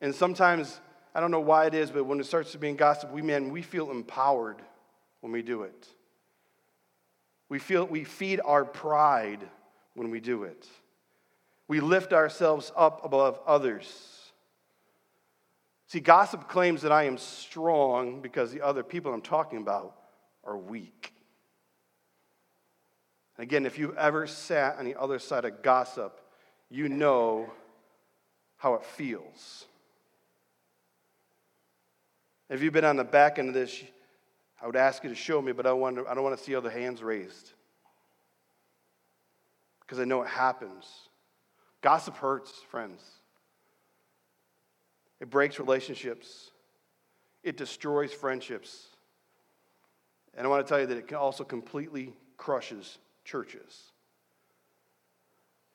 And 0.00 0.14
sometimes, 0.14 0.80
I 1.14 1.20
don't 1.20 1.30
know 1.30 1.40
why 1.40 1.66
it 1.66 1.74
is, 1.74 1.90
but 1.90 2.04
when 2.04 2.20
it 2.20 2.26
starts 2.26 2.52
to 2.52 2.58
be 2.58 2.72
gossip, 2.72 3.10
we 3.12 3.22
men, 3.22 3.50
we 3.50 3.62
feel 3.62 3.90
empowered 3.90 4.60
when 5.20 5.32
we 5.32 5.42
do 5.42 5.62
it. 5.62 5.88
We 7.48 7.58
feel 7.58 7.86
we 7.86 8.04
feed 8.04 8.40
our 8.44 8.64
pride 8.64 9.48
when 9.94 10.10
we 10.10 10.20
do 10.20 10.44
it. 10.44 10.66
We 11.68 11.80
lift 11.80 12.12
ourselves 12.12 12.72
up 12.76 13.04
above 13.04 13.40
others. 13.46 14.30
See, 15.88 16.00
gossip 16.00 16.48
claims 16.48 16.82
that 16.82 16.92
I 16.92 17.04
am 17.04 17.16
strong 17.16 18.20
because 18.20 18.52
the 18.52 18.62
other 18.62 18.82
people 18.82 19.14
I'm 19.14 19.22
talking 19.22 19.58
about 19.58 19.96
are 20.44 20.56
weak. 20.56 21.12
Again, 23.38 23.66
if 23.66 23.78
you've 23.78 23.96
ever 23.96 24.26
sat 24.26 24.78
on 24.78 24.84
the 24.84 24.98
other 24.98 25.18
side 25.18 25.44
of 25.44 25.62
gossip, 25.62 26.20
you 26.70 26.88
know 26.88 27.50
how 28.56 28.74
it 28.74 28.84
feels. 28.84 29.66
If 32.48 32.62
you've 32.62 32.72
been 32.72 32.84
on 32.84 32.96
the 32.96 33.04
back 33.04 33.38
end 33.38 33.48
of 33.48 33.54
this, 33.54 33.82
I 34.62 34.66
would 34.66 34.76
ask 34.76 35.02
you 35.02 35.10
to 35.10 35.16
show 35.16 35.42
me, 35.42 35.52
but 35.52 35.66
I, 35.66 35.72
want 35.72 35.96
to, 35.96 36.06
I 36.06 36.14
don't 36.14 36.24
want 36.24 36.36
to 36.36 36.42
see 36.42 36.54
other 36.54 36.70
hands 36.70 37.02
raised. 37.02 37.52
Because 39.80 39.98
I 39.98 40.04
know 40.04 40.22
it 40.22 40.28
happens. 40.28 40.86
Gossip 41.82 42.16
hurts, 42.16 42.52
friends. 42.68 43.02
It 45.20 45.30
breaks 45.30 45.58
relationships, 45.58 46.50
it 47.42 47.56
destroys 47.56 48.12
friendships. 48.12 48.88
And 50.36 50.46
I 50.46 50.50
want 50.50 50.66
to 50.66 50.68
tell 50.68 50.80
you 50.80 50.86
that 50.86 50.98
it 50.98 51.12
also 51.14 51.44
completely 51.44 52.12
crushes 52.36 52.98
churches. 53.24 53.92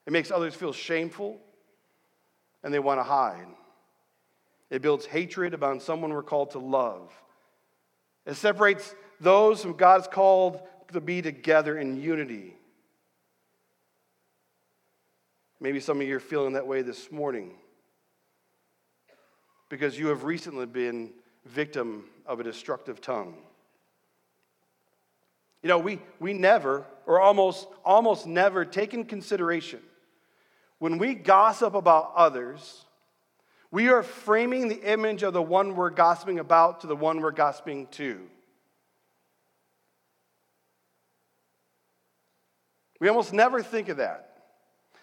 It 0.05 0.13
makes 0.13 0.29
others 0.29 0.53
feel 0.53 0.73
shameful 0.73 1.39
and 2.63 2.71
they 2.71 2.79
want 2.79 2.99
to 2.99 3.03
hide. 3.03 3.47
It 4.71 4.81
builds 4.81 5.05
hatred 5.05 5.53
about 5.53 5.81
someone 5.81 6.11
we're 6.11 6.23
called 6.23 6.51
to 6.51 6.59
love. 6.59 7.13
It 8.25 8.35
separates 8.35 8.95
those 9.19 9.61
whom 9.61 9.73
God's 9.73 10.07
called 10.07 10.61
to 10.93 11.01
be 11.01 11.21
together 11.21 11.77
in 11.77 12.01
unity. 12.01 12.55
Maybe 15.59 15.79
some 15.79 15.99
of 16.01 16.07
you 16.07 16.15
are 16.15 16.21
feeling 16.21 16.53
that 16.53 16.65
way 16.65 16.81
this 16.81 17.11
morning 17.11 17.53
because 19.69 19.99
you 19.99 20.07
have 20.07 20.23
recently 20.23 20.65
been 20.65 21.11
victim 21.45 22.05
of 22.25 22.39
a 22.39 22.43
destructive 22.43 23.01
tongue. 23.01 23.35
You 25.61 25.67
know, 25.67 25.79
we, 25.79 25.99
we 26.19 26.33
never, 26.33 26.85
or 27.05 27.19
almost, 27.19 27.67
almost 27.83 28.25
never, 28.25 28.63
take 28.65 28.93
in 28.93 29.03
consideration 29.03 29.81
when 30.79 30.97
we 30.97 31.13
gossip 31.13 31.75
about 31.75 32.13
others 32.15 32.85
we 33.71 33.87
are 33.87 34.03
framing 34.03 34.67
the 34.67 34.81
image 34.81 35.23
of 35.23 35.33
the 35.33 35.41
one 35.41 35.75
we're 35.75 35.89
gossiping 35.89 36.39
about 36.39 36.81
to 36.81 36.87
the 36.87 36.95
one 36.95 37.21
we're 37.21 37.31
gossiping 37.31 37.87
to. 37.91 38.19
We 42.99 43.07
almost 43.07 43.33
never 43.33 43.63
think 43.63 43.89
of 43.89 43.97
that. 43.97 44.27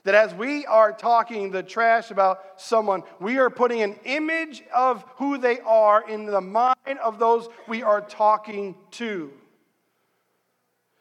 That 0.04 0.14
as 0.14 0.32
we 0.32 0.64
are 0.66 0.92
talking 0.92 1.50
the 1.50 1.62
trash 1.62 2.10
about 2.10 2.40
someone, 2.56 3.02
we 3.20 3.38
are 3.38 3.50
putting 3.50 3.82
an 3.82 3.98
image 4.04 4.62
of 4.75 5.04
who 5.16 5.38
they 5.38 5.58
are 5.60 6.08
in 6.08 6.26
the 6.26 6.40
mind 6.40 6.98
of 7.02 7.18
those 7.18 7.48
we 7.66 7.82
are 7.82 8.00
talking 8.00 8.76
to. 8.92 9.32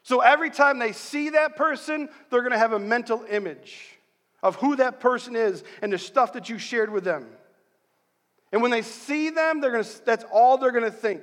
So 0.02 0.20
every 0.20 0.50
time 0.50 0.78
they 0.78 0.92
see 0.92 1.30
that 1.30 1.54
person, 1.54 2.08
they're 2.30 2.40
going 2.40 2.52
to 2.52 2.58
have 2.58 2.72
a 2.72 2.78
mental 2.78 3.24
image 3.30 3.98
of 4.42 4.56
who 4.56 4.76
that 4.76 5.00
person 5.00 5.36
is 5.36 5.62
and 5.82 5.92
the 5.92 5.98
stuff 5.98 6.32
that 6.32 6.48
you 6.48 6.58
shared 6.58 6.90
with 6.90 7.04
them. 7.04 7.26
And 8.52 8.62
when 8.62 8.70
they 8.70 8.82
see 8.82 9.30
them, 9.30 9.60
they're 9.60 9.70
gonna, 9.70 9.84
that's 10.04 10.24
all 10.32 10.58
they're 10.58 10.72
going 10.72 10.84
to 10.84 10.90
think. 10.90 11.22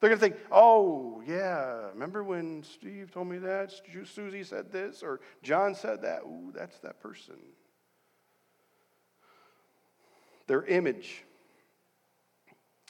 They're 0.00 0.10
going 0.10 0.20
to 0.20 0.26
think, 0.26 0.36
oh, 0.50 1.22
yeah, 1.26 1.88
remember 1.92 2.22
when 2.22 2.62
Steve 2.62 3.10
told 3.10 3.28
me 3.28 3.38
that? 3.38 3.72
Susie 4.04 4.44
said 4.44 4.70
this, 4.70 5.02
or 5.02 5.20
John 5.42 5.74
said 5.74 6.02
that? 6.02 6.22
Ooh, 6.24 6.52
that's 6.54 6.78
that 6.80 7.00
person. 7.00 7.36
Their 10.46 10.64
image, 10.64 11.24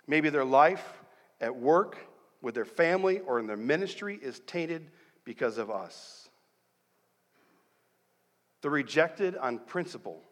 maybe 0.08 0.28
their 0.30 0.44
life 0.44 1.04
at 1.40 1.54
work, 1.54 1.98
with 2.44 2.54
their 2.54 2.64
family, 2.66 3.20
or 3.20 3.40
in 3.40 3.46
their 3.46 3.56
ministry 3.56 4.18
is 4.20 4.40
tainted 4.40 4.90
because 5.24 5.56
of 5.56 5.70
us. 5.70 6.28
They're 8.60 8.70
rejected 8.70 9.36
on 9.36 9.58
principle 9.60 10.22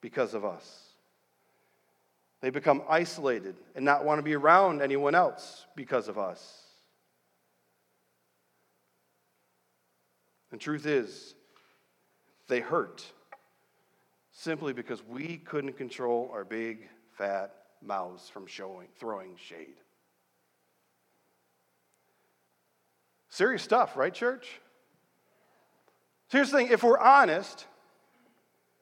because 0.00 0.32
of 0.32 0.44
us. 0.44 0.83
They 2.44 2.50
become 2.50 2.82
isolated 2.90 3.56
and 3.74 3.86
not 3.86 4.04
want 4.04 4.18
to 4.18 4.22
be 4.22 4.34
around 4.34 4.82
anyone 4.82 5.14
else 5.14 5.64
because 5.74 6.08
of 6.08 6.18
us. 6.18 6.60
And 10.52 10.60
truth 10.60 10.84
is, 10.84 11.34
they 12.48 12.60
hurt 12.60 13.02
simply 14.30 14.74
because 14.74 15.02
we 15.02 15.38
couldn't 15.38 15.78
control 15.78 16.28
our 16.34 16.44
big, 16.44 16.86
fat 17.16 17.54
mouths 17.82 18.28
from 18.28 18.46
showing, 18.46 18.88
throwing 18.98 19.36
shade. 19.36 19.76
Serious 23.30 23.62
stuff, 23.62 23.96
right, 23.96 24.12
church? 24.12 24.60
here's 26.28 26.50
the 26.50 26.58
thing 26.58 26.68
if 26.70 26.82
we're 26.82 26.98
honest, 26.98 27.66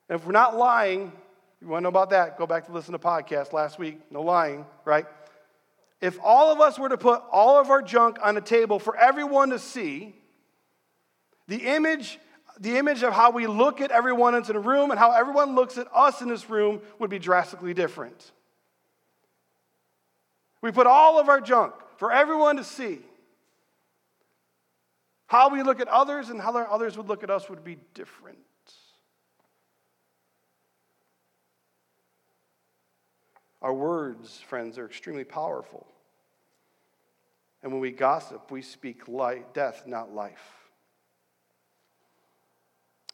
and 0.09 0.19
if 0.19 0.27
we're 0.27 0.33
not 0.33 0.57
lying, 0.57 1.13
you 1.63 1.69
want 1.69 1.83
to 1.83 1.85
know 1.85 1.89
about 1.91 2.11
that? 2.11 2.39
Go 2.39 2.47
back 2.47 2.67
to 2.67 2.73
listen 2.73 2.93
to 2.93 2.99
podcast 2.99 3.53
last 3.53 3.79
week. 3.79 4.01
No 4.11 4.23
lying, 4.23 4.67
right? 4.85 5.07
If 6.01 6.19
all 6.21 6.53
of 6.53 6.61
us 6.61 6.77
were 6.77 6.89
to 6.89 6.99
put 6.99 7.23
all 7.31 7.61
of 7.61 7.71
our 7.71 7.81
junk 7.81 8.19
on 8.21 8.37
a 8.37 8.41
table 8.41 8.81
for 8.81 8.97
everyone 8.97 9.51
to 9.51 9.61
see, 9.61 10.17
the 11.47 11.59
image, 11.59 12.19
the 12.59 12.79
image 12.79 13.05
of 13.05 13.13
how 13.13 13.31
we 13.31 13.47
look 13.47 13.81
at 13.81 13.93
everyone 13.93 14.35
in 14.35 14.43
the 14.43 14.59
room 14.59 14.91
and 14.91 14.99
how 14.99 15.13
everyone 15.13 15.55
looks 15.55 15.79
at 15.79 15.87
us 15.95 16.21
in 16.21 16.29
this 16.29 16.51
room 16.51 16.81
would 16.99 17.11
be 17.11 17.21
drastically 17.21 17.75
different. 17.75 18.33
We 20.63 20.73
put 20.73 20.89
all 20.89 21.21
of 21.21 21.29
our 21.29 21.41
junk 21.41 21.75
for 21.99 22.11
everyone 22.11 22.57
to 22.57 22.65
see. 22.65 22.99
How 25.27 25.49
we 25.49 25.63
look 25.63 25.79
at 25.79 25.87
others 25.87 26.29
and 26.29 26.41
how 26.41 26.57
others 26.57 26.97
would 26.97 27.09
look 27.09 27.23
at 27.23 27.31
us 27.31 27.49
would 27.49 27.63
be 27.63 27.79
different. 27.95 28.39
Our 33.63 33.73
words, 33.73 34.41
friends, 34.41 34.77
are 34.77 34.87
extremely 34.87 35.25
powerful. 35.25 35.87
And 37.63 37.71
when 37.71 37.81
we 37.81 37.93
gossip, 37.93 38.51
we 38.51 38.61
speak 38.61 39.03
death, 39.55 39.85
not 39.87 40.13
life. 40.13 40.43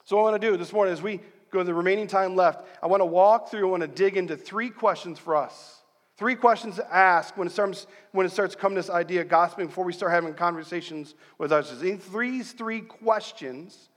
So, 0.05 0.17
what 0.17 0.23
I 0.23 0.31
want 0.31 0.41
to 0.41 0.51
do 0.51 0.57
this 0.57 0.73
morning 0.73 0.95
as 0.95 1.03
we 1.03 1.21
go 1.51 1.59
to 1.59 1.65
the 1.65 1.75
remaining 1.75 2.07
time 2.07 2.35
left, 2.35 2.67
I 2.83 2.87
want 2.87 3.03
to 3.03 3.07
walk 3.07 3.51
through, 3.51 3.69
I 3.69 3.71
want 3.71 3.83
to 3.83 3.89
dig 3.89 4.17
into 4.17 4.39
three 4.39 4.71
questions 4.71 5.19
for 5.19 5.37
us. 5.37 5.83
Three 6.17 6.35
questions 6.35 6.77
to 6.77 6.95
ask 6.95 7.37
when 7.37 7.47
it 7.47 7.51
starts, 7.51 7.87
when 8.13 8.25
it 8.25 8.31
starts 8.31 8.57
coming 8.57 8.75
this 8.75 8.91
idea 8.91 9.21
of 9.21 9.29
gossiping 9.29 9.67
before 9.67 9.85
we 9.85 9.93
start 9.93 10.13
having 10.13 10.33
conversations 10.33 11.15
with 11.37 11.53
others. 11.53 11.79
These 11.79 12.53
three 12.53 12.81
questions 12.81 13.91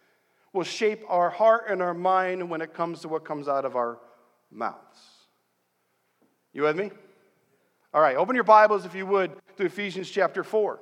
will 0.53 0.63
shape 0.63 1.01
our 1.07 1.29
heart 1.29 1.63
and 1.69 1.81
our 1.81 1.93
mind 1.93 2.49
when 2.49 2.61
it 2.61 2.73
comes 2.73 2.99
to 3.01 3.07
what 3.07 3.23
comes 3.23 3.47
out 3.47 3.63
of 3.63 3.77
our 3.77 3.97
mouths. 4.51 5.20
You 6.53 6.63
with 6.63 6.75
me? 6.75 6.91
All 7.93 8.01
right, 8.01 8.17
open 8.17 8.35
your 8.35 8.43
Bibles, 8.43 8.85
if 8.85 8.93
you 8.93 9.05
would, 9.05 9.31
to 9.57 9.65
Ephesians 9.65 10.09
chapter 10.09 10.43
4. 10.43 10.79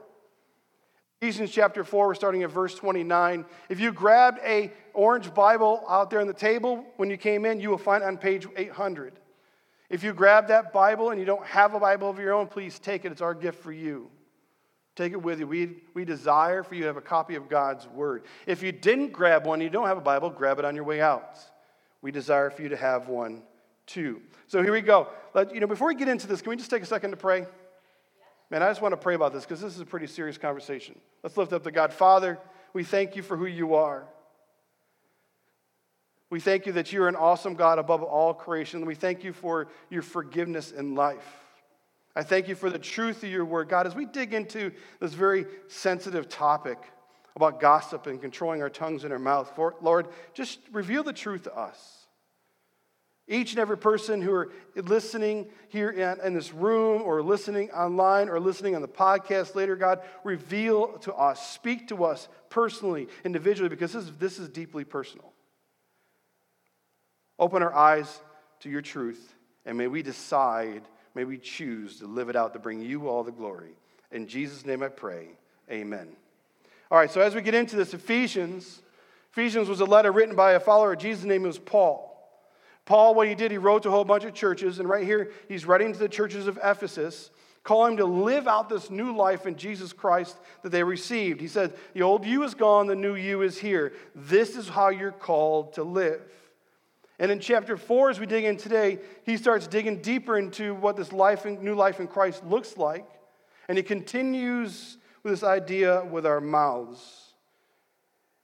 Ephesians 1.22 1.52
chapter 1.52 1.84
4, 1.84 2.08
we're 2.08 2.16
starting 2.16 2.44
at 2.44 2.50
verse 2.50 2.74
29. 2.76 3.46
If 3.68 3.80
you 3.80 3.92
grabbed 3.92 4.40
a 4.44 4.72
orange 4.94 5.34
Bible 5.34 5.84
out 5.88 6.10
there 6.10 6.22
on 6.22 6.28
the 6.28 6.34
table 6.34 6.86
when 6.98 7.10
you 7.10 7.18
came 7.18 7.46
in, 7.46 7.60
you 7.60 7.70
will 7.70 7.78
find 7.78 8.04
on 8.04 8.18
page 8.18 8.48
800. 8.56 9.20
If 9.90 10.04
you 10.04 10.14
grab 10.14 10.48
that 10.48 10.72
Bible 10.72 11.10
and 11.10 11.20
you 11.20 11.26
don't 11.26 11.46
have 11.46 11.74
a 11.74 11.80
Bible 11.80 12.10
of 12.10 12.20
your 12.20 12.34
own, 12.34 12.48
please 12.48 12.80
take 12.80 13.06
it. 13.06 13.12
It's 13.12 13.22
our 13.22 13.34
gift 13.34 13.62
for 13.62 13.72
you. 13.72 14.10
Take 14.96 15.12
it 15.14 15.22
with 15.22 15.40
you. 15.40 15.48
We, 15.48 15.78
we 15.94 16.06
desire 16.06 16.64
for 16.64 16.76
you 16.76 16.82
to 16.82 16.88
have 16.88 16.98
a 16.98 17.02
copy 17.02 17.36
of 17.36 17.50
God's 17.50 17.88
Word. 17.88 18.24
If 18.46 18.64
you 18.64 18.72
didn't 18.72 19.12
grab 19.12 19.46
one, 19.46 19.62
you 19.62 19.70
don't 19.70 19.88
have 19.88 19.98
a 19.98 20.02
Bible, 20.02 20.30
grab 20.30 20.58
it 20.58 20.66
on 20.66 20.76
your 20.76 20.84
way 20.84 21.02
out. 21.02 21.38
We 22.02 22.12
desire 22.12 22.50
for 22.50 22.62
you 22.62 22.70
to 22.70 22.78
have 22.78 23.08
one 23.08 23.44
too. 23.90 24.22
So 24.48 24.64
here 24.64 24.72
we 24.72 24.82
go. 24.82 25.08
Let, 25.34 25.54
you 25.54 25.60
know, 25.60 25.68
before 25.68 25.88
we 25.88 25.96
get 25.96 26.08
into 26.08 26.28
this, 26.28 26.42
can 26.42 26.52
we 26.52 26.56
just 26.56 26.70
take 26.70 26.84
a 26.84 26.86
second 26.86 27.12
to 27.12 27.18
pray? 27.18 27.46
Man, 28.50 28.64
I 28.64 28.70
just 28.70 28.82
want 28.82 28.94
to 28.94 28.98
pray 28.98 29.16
about 29.16 29.34
this 29.34 29.44
because 29.44 29.62
this 29.62 29.76
is 29.76 29.82
a 29.82 29.86
pretty 29.86 30.08
serious 30.08 30.38
conversation. 30.38 31.00
Let's 31.24 31.38
lift 31.38 31.54
up 31.54 31.64
to 31.64 31.72
God. 31.72 31.94
Father, 31.94 32.40
we 32.74 32.84
thank 32.84 33.16
you 33.16 33.22
for 33.22 33.36
who 33.38 33.46
you 33.46 33.76
are. 33.76 34.08
We 36.30 36.40
thank 36.40 36.66
you 36.66 36.74
that 36.74 36.94
you're 36.94 37.08
an 37.08 37.16
awesome 37.16 37.56
God 37.56 37.80
above 37.80 38.04
all 38.04 38.34
creation. 38.34 38.86
We 38.86 38.96
thank 38.96 39.24
you 39.24 39.34
for 39.34 39.68
your 39.90 40.04
forgiveness 40.04 40.72
in 40.72 40.96
life. 40.96 41.26
I 42.16 42.24
thank 42.24 42.48
you 42.48 42.56
for 42.56 42.70
the 42.70 42.80
truth 42.80 43.24
of 43.24 43.30
your 43.30 43.46
word. 43.46 43.70
God, 43.70 43.88
as 43.88 43.96
we 43.96 44.06
dig 44.06 44.34
into 44.34 44.72
this 45.00 45.14
very 45.14 45.46
sensitive 45.68 46.28
topic 46.30 46.78
about 47.36 47.60
gossip 47.60 48.08
and 48.08 48.20
controlling 48.22 48.62
our 48.62 48.70
tongues 48.70 49.04
and 49.04 49.14
our 49.14 49.20
mouth, 49.20 49.52
Lord, 49.82 50.08
just 50.34 50.60
reveal 50.72 51.04
the 51.04 51.14
truth 51.14 51.44
to 51.44 51.56
us. 51.56 51.99
Each 53.30 53.52
and 53.52 53.60
every 53.60 53.78
person 53.78 54.24
who 54.24 54.34
are 54.34 54.52
listening 54.76 55.50
here 55.68 55.92
in, 55.92 56.20
in, 56.26 56.34
this 56.34 56.52
room 56.52 57.04
or 57.04 57.22
listening 57.22 57.70
online 57.70 58.28
or 58.28 58.40
listening 58.40 58.76
on 58.76 58.82
the 58.82 58.88
podcast 58.88 59.54
later, 59.54 59.76
God, 59.76 60.02
reveal 60.24 60.98
to 61.00 61.14
us, 61.14 61.52
speak 61.52 61.90
to 61.90 62.06
us 62.06 62.28
personally, 62.50 63.08
individually, 63.24 63.70
because 63.70 63.94
this 63.94 64.06
is, 64.06 64.12
this 64.14 64.40
is 64.40 64.50
deeply 64.50 64.84
personal. 64.84 65.32
Open 67.38 67.62
our 67.62 67.74
eyes 67.74 68.20
to 68.62 68.70
your 68.70 68.82
truth, 68.82 69.36
and 69.64 69.78
may 69.78 69.88
we 69.88 70.02
decide, 70.02 70.82
may 71.14 71.24
we 71.24 71.38
choose 71.38 72.00
to 72.00 72.08
live 72.08 72.30
it 72.30 72.36
out 72.36 72.54
to 72.54 72.60
bring 72.60 72.82
you 72.82 73.08
all 73.08 73.24
the 73.24 73.32
glory. 73.32 73.76
In 74.12 74.28
Jesus' 74.28 74.66
name 74.66 74.82
I 74.82 74.88
pray, 74.88 75.28
amen. 75.70 76.08
All 76.90 76.98
right, 76.98 77.12
so 77.12 77.22
as 77.22 77.36
we 77.36 77.44
get 77.44 77.54
into 77.54 77.76
this, 77.76 77.94
Ephesians, 77.94 78.82
Ephesians 79.32 79.70
was 79.70 79.82
a 79.82 79.86
letter 79.86 80.12
written 80.12 80.36
by 80.36 80.54
a 80.54 80.60
follower 80.60 80.94
of 80.94 81.00
Jesus' 81.00 81.26
name 81.26 81.44
was 81.44 81.60
Paul. 81.60 82.09
Paul, 82.90 83.14
what 83.14 83.28
he 83.28 83.36
did, 83.36 83.52
he 83.52 83.60
wrote 83.60 83.84
to 83.84 83.90
a 83.90 83.92
whole 83.92 84.04
bunch 84.04 84.24
of 84.24 84.34
churches, 84.34 84.80
and 84.80 84.90
right 84.90 85.06
here, 85.06 85.30
he's 85.48 85.64
writing 85.64 85.94
to 85.94 86.00
the 86.00 86.10
churches 86.10 86.48
of 86.48 86.58
Ephesus, 86.64 87.30
calling 87.62 87.96
them 87.96 88.08
to 88.08 88.12
live 88.12 88.48
out 88.48 88.68
this 88.68 88.90
new 88.90 89.16
life 89.16 89.46
in 89.46 89.58
Jesus 89.58 89.94
Christ 89.94 90.36
that 90.64 90.72
they 90.72 90.82
received. 90.82 91.40
He 91.40 91.48
said, 91.48 91.76
The 91.94 92.02
old 92.02 92.26
you 92.26 92.42
is 92.42 92.56
gone, 92.56 92.88
the 92.88 92.96
new 92.96 93.14
you 93.14 93.44
is 93.44 93.60
here. 93.60 93.94
This 94.16 94.58
is 94.58 94.68
how 94.68 94.90
you're 94.90 95.12
called 95.12 95.74
to 95.74 95.84
live. 95.84 96.20
And 97.20 97.30
in 97.30 97.40
chapter 97.40 97.78
4, 97.78 98.10
as 98.10 98.20
we 98.20 98.26
dig 98.26 98.46
in 98.46 98.58
today, 98.58 98.98
he 99.24 99.38
starts 99.38 99.68
digging 99.68 100.02
deeper 100.02 100.36
into 100.36 100.74
what 100.74 100.98
this 100.98 101.14
life 101.14 101.46
in, 101.46 101.64
new 101.64 101.76
life 101.76 102.00
in 102.00 102.08
Christ 102.08 102.44
looks 102.44 102.76
like. 102.76 103.06
And 103.68 103.78
he 103.78 103.84
continues 103.84 104.98
with 105.22 105.34
this 105.34 105.44
idea 105.44 106.04
with 106.06 106.26
our 106.26 106.42
mouths. 106.42 107.36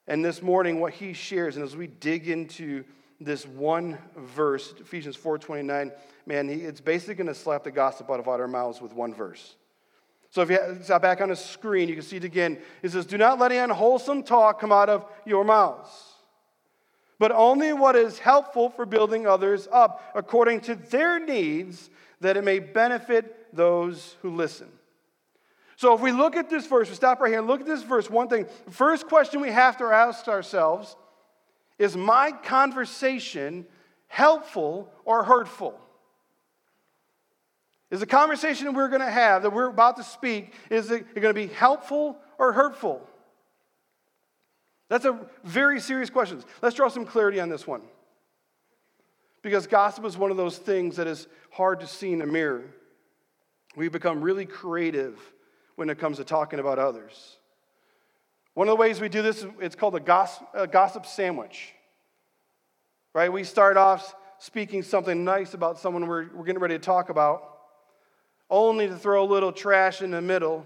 And 0.06 0.24
this 0.24 0.44
morning, 0.44 0.80
what 0.80 0.94
he 0.94 1.14
shares, 1.14 1.56
and 1.56 1.66
as 1.66 1.76
we 1.76 1.88
dig 1.88 2.30
into 2.30 2.84
this 3.19 3.45
one 3.45 3.97
verse, 4.17 4.73
Ephesians 4.80 5.15
4:29, 5.17 5.91
man, 6.25 6.49
he, 6.49 6.56
it's 6.56 6.82
basically 6.82 7.15
going 7.15 7.28
to 7.28 7.36
slap 7.36 7.63
the 7.63 7.71
gossip 7.71 8.10
out 8.10 8.19
of 8.19 8.28
our 8.28 8.47
mouths 8.47 8.82
with 8.82 8.93
one 8.93 9.13
verse. 9.13 9.56
So 10.32 10.41
if 10.41 10.49
you 10.49 10.58
have, 10.58 11.01
back 11.01 11.21
on 11.21 11.30
the 11.30 11.36
screen, 11.36 11.88
you 11.88 11.95
can 11.95 12.04
see 12.04 12.17
it 12.17 12.25
again. 12.25 12.60
It 12.82 12.91
says, 12.91 13.06
"Do 13.06 13.17
not 13.17 13.39
let 13.39 13.51
any 13.51 13.60
unwholesome 13.60 14.23
talk 14.23 14.60
come 14.60 14.71
out 14.71 14.89
of 14.89 15.06
your 15.25 15.45
mouths, 15.45 15.89
but 17.19 17.32
only 17.32 17.71
what 17.71 17.95
is 17.95 18.19
helpful 18.19 18.69
for 18.69 18.86
building 18.86 19.28
others 19.28 19.67
up 19.71 20.12
according 20.13 20.62
to 20.62 20.75
their 20.75 21.19
needs, 21.19 21.89
that 22.19 22.36
it 22.36 22.43
may 22.43 22.60
benefit 22.60 23.56
those 23.56 24.17
who 24.21 24.30
listen." 24.30 24.67
So 25.78 25.93
if 25.93 26.01
we 26.01 26.12
look 26.12 26.36
at 26.36 26.49
this 26.49 26.67
verse, 26.67 26.89
we 26.89 26.95
stop 26.95 27.19
right 27.19 27.30
here 27.30 27.39
and 27.39 27.47
look 27.47 27.62
at 27.62 27.65
this 27.65 27.84
verse, 27.84 28.10
one 28.10 28.30
thing, 28.30 28.47
first 28.69 29.08
question 29.08 29.41
we 29.41 29.51
have 29.51 29.78
to 29.78 29.86
ask 29.86 30.28
ourselves 30.28 30.95
is 31.78 31.98
my 31.98 32.32
conversation 32.32 33.66
helpful 34.08 34.90
or 35.04 35.24
hurtful? 35.24 35.80
Is 37.92 38.00
the 38.00 38.06
conversation 38.06 38.74
we're 38.74 38.90
going 38.90 39.02
to 39.02 39.12
have, 39.12 39.44
that 39.44 39.52
we're 39.52 39.70
about 39.70 39.98
to 39.98 40.04
speak, 40.04 40.54
is 40.70 40.90
it 40.92 41.14
going 41.14 41.28
to 41.28 41.34
be 41.34 41.48
helpful 41.48 42.18
or 42.38 42.52
hurtful? 42.52 43.08
That's 44.90 45.06
a 45.06 45.20
very 45.44 45.80
serious 45.80 46.10
question. 46.10 46.44
Let's 46.62 46.76
draw 46.76 46.90
some 46.90 47.06
clarity 47.06 47.40
on 47.40 47.50
this 47.50 47.66
one. 47.66 47.82
Because 49.42 49.68
gossip 49.68 50.06
is 50.06 50.18
one 50.18 50.32
of 50.32 50.38
those 50.38 50.58
things 50.58 50.96
that 50.96 51.08
is 51.08 51.28
hard 51.52 51.80
to 51.82 51.88
see 51.88 52.12
in 52.12 52.22
a 52.22 52.26
mirror. 52.26 52.64
We 53.76 53.90
become 53.90 54.22
really 54.22 54.46
creative 54.46 55.20
when 55.76 55.90
it 55.90 56.00
comes 56.00 56.18
to 56.18 56.24
talking 56.24 56.60
about 56.60 56.80
others. 56.80 57.38
One 58.56 58.68
of 58.68 58.72
the 58.72 58.82
ways 58.82 59.00
we 59.00 59.10
do 59.10 59.22
this, 59.22 59.46
it's 59.60 59.76
called 59.76 59.96
a 59.96 60.00
gossip, 60.00 60.48
a 60.54 60.65
gossip 60.65 61.06
sandwich. 61.06 61.74
Right? 63.13 63.32
We 63.32 63.44
start 63.44 63.78
off 63.78 64.15
speaking 64.39 64.82
something 64.82 65.24
nice 65.24 65.54
about 65.54 65.78
someone 65.78 66.08
we're, 66.08 66.28
we're 66.34 66.46
getting 66.46 66.62
ready 66.62 66.76
to 66.76 66.84
talk 66.84 67.10
about, 67.10 67.58
only 68.50 68.88
to 68.88 68.96
throw 68.96 69.24
a 69.24 69.30
little 69.30 69.52
trash 69.52 70.02
in 70.02 70.12
the 70.12 70.22
middle, 70.22 70.65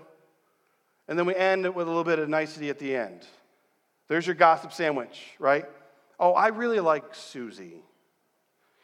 and 1.08 1.18
then 1.18 1.26
we 1.26 1.36
end 1.36 1.66
it 1.66 1.74
with 1.74 1.88
a 1.88 1.90
little 1.90 2.04
bit 2.04 2.20
of 2.20 2.30
nicety 2.30 2.70
at 2.70 2.78
the 2.80 2.96
end. 2.96 3.26
There's 4.08 4.26
your 4.26 4.36
gossip 4.36 4.72
sandwich, 4.72 5.28
right? 5.40 5.66
Oh, 6.20 6.34
I 6.34 6.48
really 6.48 6.80
like 6.80 7.16
Susie. 7.16 7.82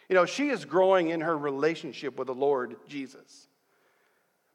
You 0.09 0.15
know, 0.15 0.25
she 0.25 0.49
is 0.49 0.65
growing 0.65 1.09
in 1.09 1.21
her 1.21 1.37
relationship 1.37 2.17
with 2.17 2.27
the 2.27 2.35
Lord 2.35 2.75
Jesus. 2.87 3.47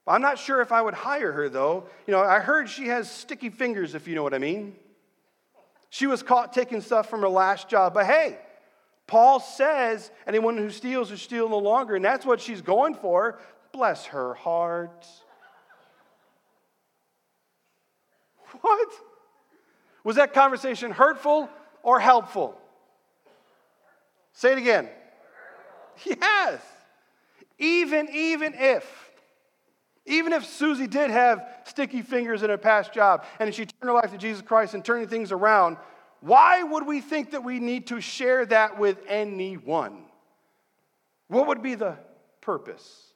I'm 0.06 0.22
not 0.22 0.38
sure 0.38 0.60
if 0.60 0.72
I 0.72 0.82
would 0.82 0.94
hire 0.94 1.30
her, 1.32 1.48
though. 1.48 1.84
You 2.06 2.12
know, 2.12 2.20
I 2.20 2.40
heard 2.40 2.68
she 2.68 2.88
has 2.88 3.10
sticky 3.10 3.50
fingers, 3.50 3.94
if 3.94 4.08
you 4.08 4.14
know 4.14 4.22
what 4.22 4.34
I 4.34 4.38
mean. 4.38 4.74
She 5.90 6.06
was 6.06 6.22
caught 6.22 6.52
taking 6.52 6.80
stuff 6.80 7.08
from 7.08 7.20
her 7.20 7.28
last 7.28 7.68
job. 7.68 7.94
But 7.94 8.06
hey, 8.06 8.38
Paul 9.06 9.40
says 9.40 10.10
anyone 10.26 10.56
who 10.56 10.70
steals 10.70 11.10
is 11.10 11.20
steal 11.20 11.48
no 11.48 11.58
longer, 11.58 11.96
and 11.96 12.04
that's 12.04 12.24
what 12.24 12.40
she's 12.40 12.62
going 12.62 12.94
for. 12.94 13.38
Bless 13.72 14.06
her 14.06 14.34
heart. 14.34 15.06
What? 18.60 18.88
Was 20.04 20.16
that 20.16 20.32
conversation 20.32 20.92
hurtful 20.92 21.48
or 21.82 22.00
helpful? 22.00 22.58
Say 24.32 24.52
it 24.52 24.58
again. 24.58 24.88
Yes. 26.04 26.62
Even, 27.58 28.08
even 28.12 28.54
if 28.54 29.09
even 30.10 30.32
if 30.32 30.44
Susie 30.44 30.86
did 30.86 31.10
have 31.10 31.46
sticky 31.64 32.02
fingers 32.02 32.42
in 32.42 32.50
her 32.50 32.58
past 32.58 32.92
job 32.92 33.24
and 33.38 33.54
she 33.54 33.64
turned 33.64 33.88
her 33.88 33.92
life 33.92 34.10
to 34.10 34.18
Jesus 34.18 34.42
Christ 34.42 34.74
and 34.74 34.84
turning 34.84 35.08
things 35.08 35.32
around, 35.32 35.76
why 36.20 36.62
would 36.62 36.86
we 36.86 37.00
think 37.00 37.30
that 37.30 37.44
we 37.44 37.60
need 37.60 37.86
to 37.86 38.00
share 38.00 38.44
that 38.46 38.78
with 38.78 38.98
anyone? 39.06 40.04
What 41.28 41.46
would 41.46 41.62
be 41.62 41.76
the 41.76 41.96
purpose? 42.40 43.06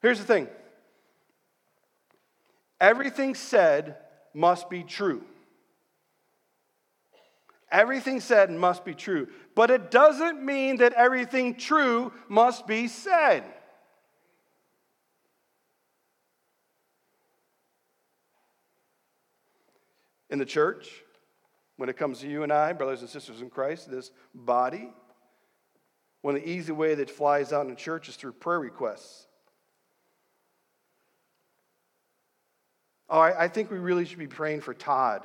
Here's 0.00 0.18
the 0.18 0.24
thing 0.24 0.48
everything 2.80 3.34
said 3.34 3.96
must 4.32 4.70
be 4.70 4.82
true. 4.82 5.22
Everything 7.70 8.20
said 8.20 8.50
must 8.52 8.84
be 8.84 8.94
true. 8.94 9.26
But 9.56 9.70
it 9.70 9.90
doesn't 9.90 10.44
mean 10.44 10.76
that 10.76 10.92
everything 10.92 11.56
true 11.56 12.12
must 12.28 12.68
be 12.68 12.86
said. 12.86 13.42
In 20.30 20.38
the 20.38 20.44
church, 20.44 20.90
when 21.76 21.88
it 21.88 21.96
comes 21.96 22.20
to 22.20 22.28
you 22.28 22.42
and 22.42 22.52
I, 22.52 22.72
brothers 22.72 23.00
and 23.00 23.10
sisters 23.10 23.40
in 23.40 23.50
Christ, 23.50 23.90
this 23.90 24.10
body, 24.34 24.92
One 26.24 26.36
of 26.36 26.42
the 26.42 26.48
easy 26.48 26.72
way 26.72 26.94
that 26.94 27.10
flies 27.10 27.52
out 27.52 27.66
in 27.66 27.76
church 27.76 28.08
is 28.08 28.16
through 28.16 28.32
prayer 28.32 28.58
requests. 28.58 29.26
Oh, 33.10 33.18
I, 33.18 33.44
I 33.44 33.48
think 33.48 33.70
we 33.70 33.76
really 33.76 34.06
should 34.06 34.18
be 34.18 34.26
praying 34.26 34.62
for 34.62 34.72
Todd. 34.72 35.22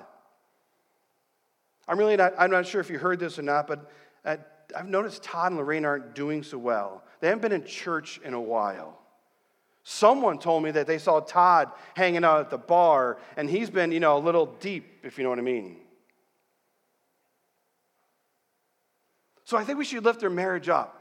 I'm 1.88 1.98
really 1.98 2.18
not, 2.18 2.34
I'm 2.38 2.52
not 2.52 2.68
sure 2.68 2.82
if 2.82 2.90
you 2.90 3.00
heard 3.00 3.18
this 3.18 3.40
or 3.40 3.44
not, 3.44 3.66
but 3.66 3.90
I've 4.26 4.90
noticed 4.90 5.24
Todd 5.24 5.54
and 5.54 5.58
Lorraine 5.58 5.86
aren't 5.86 6.16
doing 6.16 6.44
so 6.44 6.58
well. 6.58 7.06
They 7.22 7.28
haven't 7.28 7.44
been 7.44 7.54
in 7.54 7.64
church 7.64 8.20
in 8.26 8.34
a 8.34 8.42
while. 8.42 8.99
Someone 9.84 10.38
told 10.40 10.64
me 10.64 10.72
that 10.72 10.88
they 10.88 10.98
saw 10.98 11.20
Todd 11.20 11.72
hanging 11.96 12.24
out 12.24 12.42
at 12.42 12.50
the 12.50 12.58
bar, 12.58 13.18
and 13.38 13.50
he's 13.50 13.70
been, 13.70 13.92
you 13.92 14.00
know, 14.00 14.18
a 14.18 14.20
little 14.20 14.46
deep, 14.60 15.00
if 15.04 15.18
you 15.18 15.24
know 15.24 15.30
what 15.30 15.40
I 15.40 15.44
mean. 15.44 15.78
So 19.46 19.58
I 19.58 19.64
think 19.64 19.80
we 19.80 19.86
should 19.86 20.04
lift 20.04 20.20
their 20.20 20.30
marriage 20.30 20.70
up. 20.70 20.96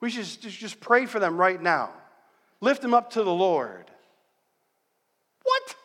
We 0.00 0.10
should 0.10 0.26
just 0.42 0.78
pray 0.78 1.06
for 1.06 1.18
them 1.18 1.38
right 1.38 1.60
now. 1.60 1.90
Lift 2.60 2.82
them 2.82 2.92
up 2.92 3.12
to 3.12 3.22
the 3.22 3.32
Lord. 3.32 3.90
What? 5.42 5.76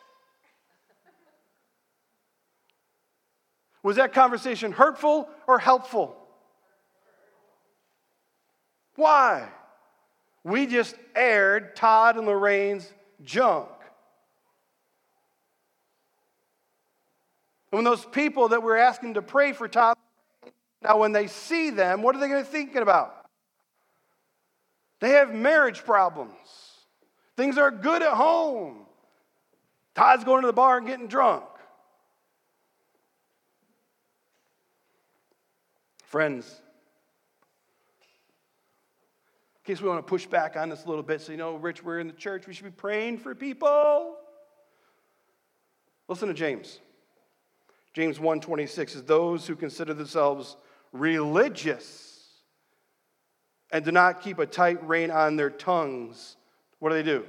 Was 3.84 3.96
that 3.96 4.14
conversation 4.14 4.72
hurtful 4.72 5.30
or 5.48 5.60
helpful? 5.60 6.18
Why? 8.96 9.48
We 10.44 10.68
just 10.68 10.96
aired 11.16 11.76
Todd 11.76 12.18
and 12.18 12.28
Lorraine's 12.28 12.92
junk. 13.24 13.70
And 17.72 17.78
when 17.78 17.86
those 17.86 18.06
people 18.06 18.50
that 18.50 18.62
we're 18.62 18.78
asking 18.78 19.16
to 19.16 19.22
pray 19.22 19.54
for 19.54 19.68
Todd, 19.68 19.98
now 20.84 20.98
when 20.98 21.12
they 21.12 21.28
see 21.28 21.70
them, 21.70 22.02
what 22.02 22.16
are 22.16 22.20
they 22.20 22.28
going 22.28 22.44
to 22.44 22.50
be 22.50 22.58
thinking 22.58 22.82
about? 22.82 23.16
They 25.00 25.12
have 25.12 25.34
marriage 25.34 25.84
problems. 25.84 26.34
Things 27.36 27.58
are 27.58 27.72
good 27.72 28.02
at 28.02 28.14
home. 28.14 28.86
Todd's 29.96 30.24
going 30.24 30.42
to 30.42 30.48
the 30.48 30.54
bar 30.54 30.78
and 30.78 30.88
getting 30.88 31.08
drunk. 31.08 31.44
Friends, 36.06 36.62
in 39.64 39.74
case 39.74 39.82
we 39.82 39.88
want 39.88 40.06
to 40.06 40.10
push 40.10 40.26
back 40.26 40.58
on 40.58 40.68
this 40.68 40.84
a 40.84 40.90
little 40.90 41.04
bit, 41.04 41.22
so 41.22 41.32
you 41.32 41.38
know, 41.38 41.56
Rich, 41.56 41.84
we're 41.86 42.00
in 42.00 42.08
the 42.08 42.14
church, 42.14 42.48
we 42.48 42.54
should 42.54 42.66
be 42.66 42.72
praying 42.72 43.20
for 43.20 43.34
people. 43.34 44.18
Listen 46.10 46.28
to 46.28 46.34
James. 46.34 46.80
James 47.94 48.20
1:26 48.20 48.96
is 48.96 49.04
those 49.04 49.48
who 49.48 49.56
consider 49.56 49.94
themselves 49.94 50.58
religious 50.92 52.14
and 53.72 53.86
do 53.86 53.92
not 53.92 54.22
keep 54.22 54.38
a 54.38 54.46
tight 54.46 54.86
rein 54.86 55.10
on 55.10 55.38
their 55.38 55.50
tongues. 55.50 56.36
What 56.80 56.90
do 56.90 56.96
they 56.96 57.04
do? 57.04 57.26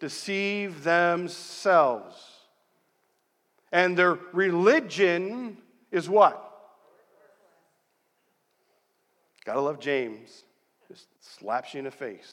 Deceive 0.00 0.82
themselves. 0.82 2.16
And 3.70 3.98
their 3.98 4.14
religion 4.32 5.58
is 5.90 6.08
what? 6.08 6.42
Gotta 9.44 9.60
love 9.60 9.78
James. 9.78 10.44
Just 10.88 11.06
slaps 11.20 11.74
you 11.74 11.78
in 11.78 11.84
the 11.84 11.90
face. 11.90 12.32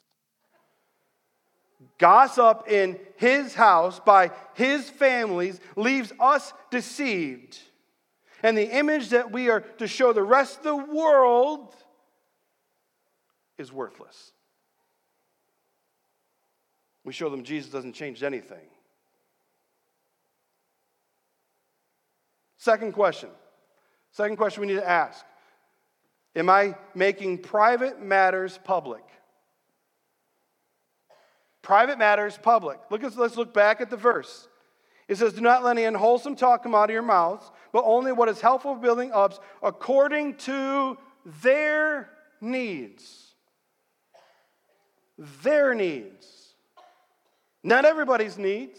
Gossip 1.98 2.64
in 2.68 2.98
his 3.16 3.54
house 3.54 4.00
by 4.00 4.30
his 4.54 4.88
families 4.88 5.60
leaves 5.76 6.12
us 6.18 6.52
deceived. 6.70 7.58
And 8.42 8.56
the 8.56 8.76
image 8.76 9.10
that 9.10 9.32
we 9.32 9.48
are 9.48 9.60
to 9.60 9.86
show 9.86 10.12
the 10.12 10.22
rest 10.22 10.58
of 10.58 10.64
the 10.64 10.76
world 10.76 11.74
is 13.58 13.72
worthless. 13.72 14.32
We 17.04 17.12
show 17.12 17.28
them 17.28 17.42
Jesus 17.42 17.70
doesn't 17.70 17.92
change 17.92 18.22
anything. 18.22 18.66
Second 22.56 22.92
question. 22.92 23.28
Second 24.10 24.36
question 24.36 24.62
we 24.62 24.68
need 24.68 24.74
to 24.80 24.88
ask 24.88 25.24
Am 26.36 26.50
I 26.50 26.74
making 26.94 27.38
private 27.38 28.00
matters 28.00 28.58
public? 28.64 29.04
Private 31.62 31.98
matters 31.98 32.38
public. 32.42 32.78
Look 32.90 33.04
at, 33.04 33.16
let's 33.16 33.36
look 33.36 33.54
back 33.54 33.80
at 33.80 33.88
the 33.88 33.96
verse. 33.96 34.48
It 35.08 35.16
says, 35.16 35.32
Do 35.32 35.40
not 35.40 35.62
let 35.62 35.76
any 35.76 35.84
unwholesome 35.84 36.36
talk 36.36 36.62
come 36.62 36.74
out 36.74 36.90
of 36.90 36.94
your 36.94 37.02
mouths, 37.02 37.50
but 37.72 37.84
only 37.86 38.12
what 38.12 38.28
is 38.28 38.40
helpful 38.40 38.74
for 38.74 38.80
building 38.80 39.12
up 39.12 39.42
according 39.62 40.36
to 40.38 40.98
their 41.42 42.10
needs. 42.40 43.34
Their 45.16 45.74
needs. 45.74 46.54
Not 47.62 47.86
everybody's 47.86 48.36
needs, 48.36 48.78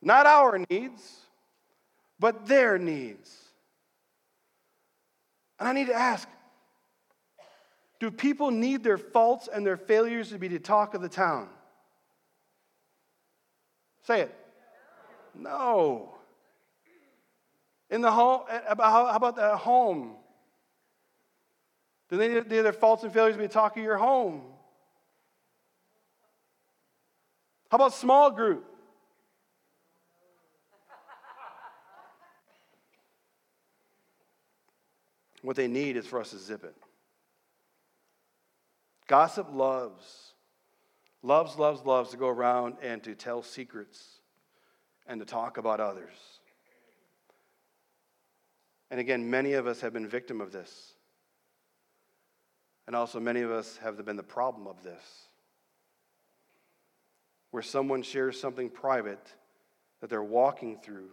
not 0.00 0.24
our 0.24 0.64
needs, 0.70 1.20
but 2.18 2.46
their 2.46 2.78
needs. 2.78 3.47
And 5.58 5.68
I 5.68 5.72
need 5.72 5.88
to 5.88 5.94
ask 5.94 6.28
do 8.00 8.10
people 8.10 8.50
need 8.50 8.84
their 8.84 8.98
faults 8.98 9.48
and 9.52 9.66
their 9.66 9.76
failures 9.76 10.30
to 10.30 10.38
be 10.38 10.48
the 10.48 10.60
talk 10.60 10.94
of 10.94 11.02
the 11.02 11.08
town? 11.08 11.48
Say 14.04 14.20
it. 14.20 14.34
No. 15.34 16.14
In 17.90 18.00
the 18.00 18.10
home, 18.10 18.42
eh, 18.48 18.60
how 18.78 19.08
about 19.08 19.34
the 19.34 19.56
home? 19.56 20.14
Do 22.08 22.16
they 22.16 22.28
need 22.28 22.48
their 22.48 22.72
faults 22.72 23.02
and 23.02 23.12
failures 23.12 23.34
to 23.34 23.38
be 23.38 23.46
the 23.46 23.52
talk 23.52 23.76
of 23.76 23.82
your 23.82 23.98
home? 23.98 24.42
How 27.70 27.76
about 27.76 27.92
small 27.92 28.30
group? 28.30 28.64
What 35.48 35.56
they 35.56 35.66
need 35.66 35.96
is 35.96 36.06
for 36.06 36.20
us 36.20 36.32
to 36.32 36.38
zip 36.38 36.62
it. 36.62 36.74
Gossip 39.06 39.46
loves, 39.50 40.34
loves, 41.22 41.56
loves, 41.56 41.86
loves 41.86 42.10
to 42.10 42.18
go 42.18 42.28
around 42.28 42.76
and 42.82 43.02
to 43.04 43.14
tell 43.14 43.42
secrets 43.42 44.20
and 45.06 45.18
to 45.20 45.24
talk 45.24 45.56
about 45.56 45.80
others. 45.80 46.12
And 48.90 49.00
again, 49.00 49.30
many 49.30 49.54
of 49.54 49.66
us 49.66 49.80
have 49.80 49.94
been 49.94 50.06
victim 50.06 50.42
of 50.42 50.52
this. 50.52 50.92
And 52.86 52.94
also, 52.94 53.18
many 53.18 53.40
of 53.40 53.50
us 53.50 53.78
have 53.78 54.04
been 54.04 54.16
the 54.16 54.22
problem 54.22 54.66
of 54.66 54.82
this. 54.82 55.28
Where 57.52 57.62
someone 57.62 58.02
shares 58.02 58.38
something 58.38 58.68
private 58.68 59.32
that 60.02 60.10
they're 60.10 60.22
walking 60.22 60.76
through 60.76 61.08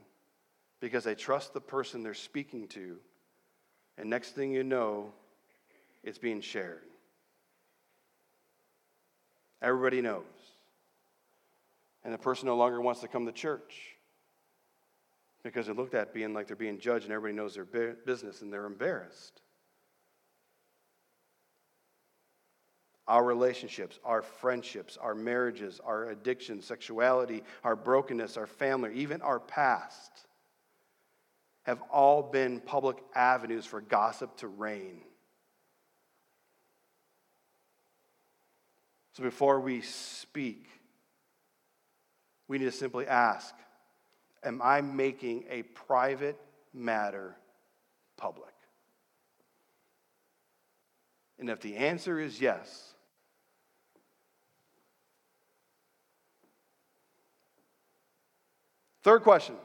because 0.81 1.05
they 1.05 1.15
trust 1.15 1.53
the 1.53 1.61
person 1.61 2.03
they're 2.03 2.13
speaking 2.13 2.67
to 2.67 2.97
and 3.97 4.09
next 4.09 4.31
thing 4.35 4.51
you 4.51 4.63
know, 4.63 5.11
it's 6.03 6.17
being 6.17 6.41
shared. 6.41 6.81
Everybody 9.61 10.01
knows. 10.01 10.23
And 12.03 12.13
the 12.13 12.17
person 12.17 12.45
no 12.47 12.55
longer 12.55 12.79
wants 12.81 13.01
to 13.01 13.07
come 13.07 13.25
to 13.25 13.31
church 13.31 13.95
because 15.43 15.65
they're 15.65 15.75
looked 15.75 15.95
at 15.95 16.13
being 16.13 16.33
like 16.33 16.47
they're 16.47 16.55
being 16.55 16.79
judged 16.79 17.05
and 17.05 17.13
everybody 17.13 17.35
knows 17.35 17.55
their 17.55 17.93
business 18.05 18.41
and 18.41 18.53
they're 18.53 18.65
embarrassed. 18.65 19.41
Our 23.07 23.23
relationships, 23.23 23.99
our 24.03 24.21
friendships, 24.21 24.97
our 24.97 25.15
marriages, 25.15 25.79
our 25.83 26.09
addiction, 26.09 26.61
sexuality, 26.61 27.43
our 27.63 27.75
brokenness, 27.75 28.37
our 28.37 28.47
family, 28.47 28.93
even 28.95 29.21
our 29.21 29.39
past 29.39 30.25
have 31.65 31.81
all 31.91 32.21
been 32.21 32.59
public 32.59 32.97
avenues 33.15 33.65
for 33.65 33.81
gossip 33.81 34.37
to 34.37 34.47
reign. 34.47 35.01
So 39.13 39.23
before 39.23 39.59
we 39.59 39.81
speak, 39.81 40.67
we 42.47 42.59
need 42.59 42.65
to 42.65 42.71
simply 42.71 43.07
ask 43.07 43.53
Am 44.43 44.61
I 44.61 44.81
making 44.81 45.45
a 45.49 45.63
private 45.63 46.39
matter 46.71 47.35
public? 48.15 48.53
And 51.39 51.49
if 51.49 51.61
the 51.61 51.77
answer 51.77 52.19
is 52.19 52.39
yes, 52.39 52.93
third 59.03 59.23
question 59.23 59.55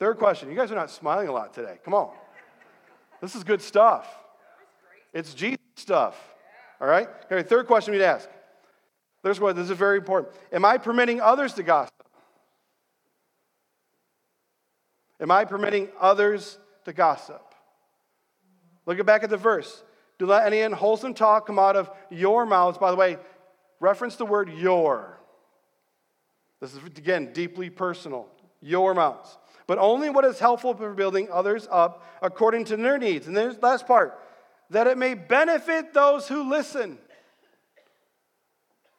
Third 0.00 0.16
question. 0.16 0.50
You 0.50 0.56
guys 0.56 0.72
are 0.72 0.76
not 0.76 0.90
smiling 0.90 1.28
a 1.28 1.32
lot 1.32 1.52
today. 1.52 1.78
Come 1.84 1.92
on. 1.92 2.10
This 3.20 3.36
is 3.36 3.44
good 3.44 3.60
stuff. 3.60 4.08
It's 5.12 5.34
Jesus 5.34 5.60
stuff. 5.76 6.18
All 6.80 6.88
right? 6.88 7.06
Okay, 7.30 7.46
third 7.46 7.66
question 7.66 7.92
we'd 7.92 8.02
ask. 8.02 8.28
There's 9.22 9.38
what 9.38 9.56
this 9.56 9.68
is 9.68 9.76
very 9.76 9.98
important. 9.98 10.34
Am 10.52 10.64
I 10.64 10.78
permitting 10.78 11.20
others 11.20 11.52
to 11.54 11.62
gossip? 11.62 11.94
Am 15.20 15.30
I 15.30 15.44
permitting 15.44 15.88
others 16.00 16.58
to 16.86 16.94
gossip? 16.94 17.42
Look 18.86 19.04
back 19.04 19.22
at 19.22 19.28
the 19.28 19.36
verse. 19.36 19.84
Do 20.18 20.24
let 20.24 20.46
any 20.46 20.62
unwholesome 20.62 21.12
talk 21.12 21.46
come 21.46 21.58
out 21.58 21.76
of 21.76 21.90
your 22.10 22.46
mouths. 22.46 22.78
By 22.78 22.90
the 22.90 22.96
way, 22.96 23.18
reference 23.80 24.16
the 24.16 24.24
word 24.24 24.50
your. 24.50 25.20
This 26.58 26.72
is, 26.72 26.82
again, 26.82 27.34
deeply 27.34 27.68
personal. 27.68 28.26
Your 28.62 28.94
mouths. 28.94 29.36
But 29.70 29.78
only 29.78 30.10
what 30.10 30.24
is 30.24 30.40
helpful 30.40 30.74
for 30.74 30.92
building 30.94 31.28
others 31.30 31.68
up 31.70 32.04
according 32.22 32.64
to 32.64 32.76
their 32.76 32.98
needs. 32.98 33.28
And 33.28 33.36
there's 33.36 33.54
the 33.54 33.64
last 33.64 33.86
part 33.86 34.18
that 34.70 34.88
it 34.88 34.98
may 34.98 35.14
benefit 35.14 35.94
those 35.94 36.26
who 36.26 36.50
listen. 36.50 36.98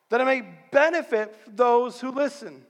That 0.08 0.22
it 0.22 0.24
may 0.24 0.44
benefit 0.72 1.36
those 1.58 2.00
who 2.00 2.12
listen. 2.12 2.64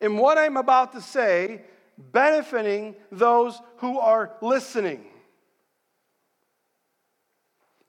In 0.00 0.18
what 0.18 0.38
I'm 0.38 0.56
about 0.56 0.92
to 0.92 1.00
say, 1.00 1.62
benefiting 1.98 2.94
those 3.10 3.60
who 3.78 3.98
are 3.98 4.30
listening. 4.40 5.04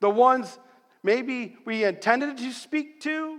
The 0.00 0.10
ones 0.10 0.58
maybe 1.04 1.54
we 1.64 1.84
intended 1.84 2.38
to 2.38 2.50
speak 2.50 3.02
to, 3.02 3.38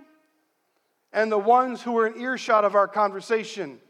and 1.11 1.29
the 1.29 1.37
ones 1.37 1.81
who 1.81 1.91
were 1.91 2.07
in 2.07 2.21
earshot 2.21 2.63
of 2.63 2.73
our 2.73 2.87
conversation. 2.87 3.81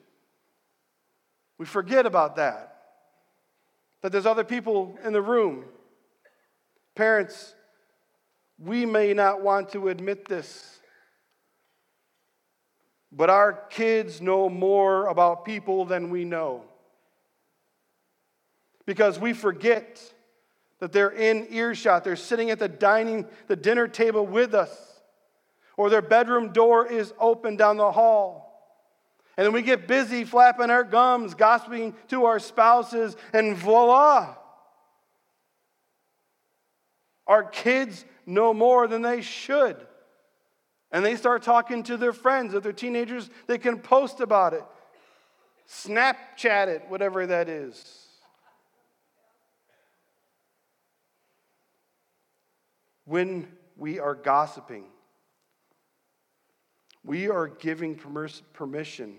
We 1.58 1.66
forget 1.66 2.06
about 2.06 2.36
that. 2.38 2.76
That 4.02 4.12
there's 4.12 4.26
other 4.26 4.44
people 4.44 4.98
in 5.04 5.13
the 5.13 5.22
room. 5.22 5.66
Parents, 6.96 7.56
we 8.60 8.86
may 8.86 9.13
not 9.13 9.42
want 9.42 9.70
to 9.72 9.89
admit 9.89 10.26
this, 10.26 10.80
but 13.12 13.30
our 13.30 13.54
kids 13.70 14.22
know 14.22 14.50
more 14.50 15.08
about 15.08 15.46
people 15.46 15.86
than 15.86 16.10
we 16.10 16.26
know. 16.26 16.63
Because 18.86 19.18
we 19.18 19.34
forget 19.34 20.02
that 20.80 20.92
they're 20.92 21.10
in 21.10 21.48
earshot, 21.50 22.04
they're 22.04 22.16
sitting 22.16 22.50
at 22.50 22.60
the 22.60 22.68
dining, 22.68 23.26
the 23.48 23.56
dinner 23.56 23.88
table 23.88 24.26
with 24.26 24.54
us 24.54 24.94
or 25.78 25.89
their 25.89 26.02
bedroom 26.02 26.52
door 26.52 26.86
is 26.88 27.13
open 27.20 27.56
down 27.56 27.78
the 27.78 27.92
hall. 27.92 28.43
And 29.36 29.46
then 29.46 29.54
we 29.54 29.63
get 29.63 29.88
busy 29.88 30.26
flapping 30.26 30.69
our 30.69 30.84
gums, 30.84 31.34
gossiping 31.34 31.96
to 32.10 32.26
our 32.26 32.39
spouses, 32.39 33.15
and 33.34 33.58
voila. 33.58 34.36
Our 37.26 37.43
kids 37.43 38.06
know 38.26 38.54
more 38.54 38.88
than 38.88 39.02
they 39.02 39.22
should. 39.22 39.78
And 40.91 41.04
they 41.04 41.15
start 41.15 41.41
talking 41.41 41.82
to 41.84 41.98
their 41.98 42.13
friends. 42.13 42.54
If 42.54 42.62
they're 42.62 42.72
teenagers, 42.72 43.30
they 43.48 43.58
can 43.58 43.80
post 43.80 44.19
about 44.19 44.54
it, 44.54 44.63
Snapchat 45.67 46.67
it, 46.67 46.84
whatever 46.88 47.26
that 47.26 47.50
is. 47.50 48.08
When 53.06 53.48
we 53.76 54.00
are 54.00 54.13
gossiping, 54.13 54.86
we 57.06 57.30
are 57.30 57.48
giving 57.48 57.96
permission, 58.54 59.16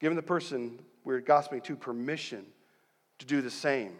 giving 0.00 0.16
the 0.16 0.22
person 0.22 0.78
we're 1.04 1.20
gossiping 1.20 1.62
to 1.62 1.76
permission 1.76 2.44
to 3.18 3.26
do 3.26 3.40
the 3.40 3.50
same. 3.50 3.92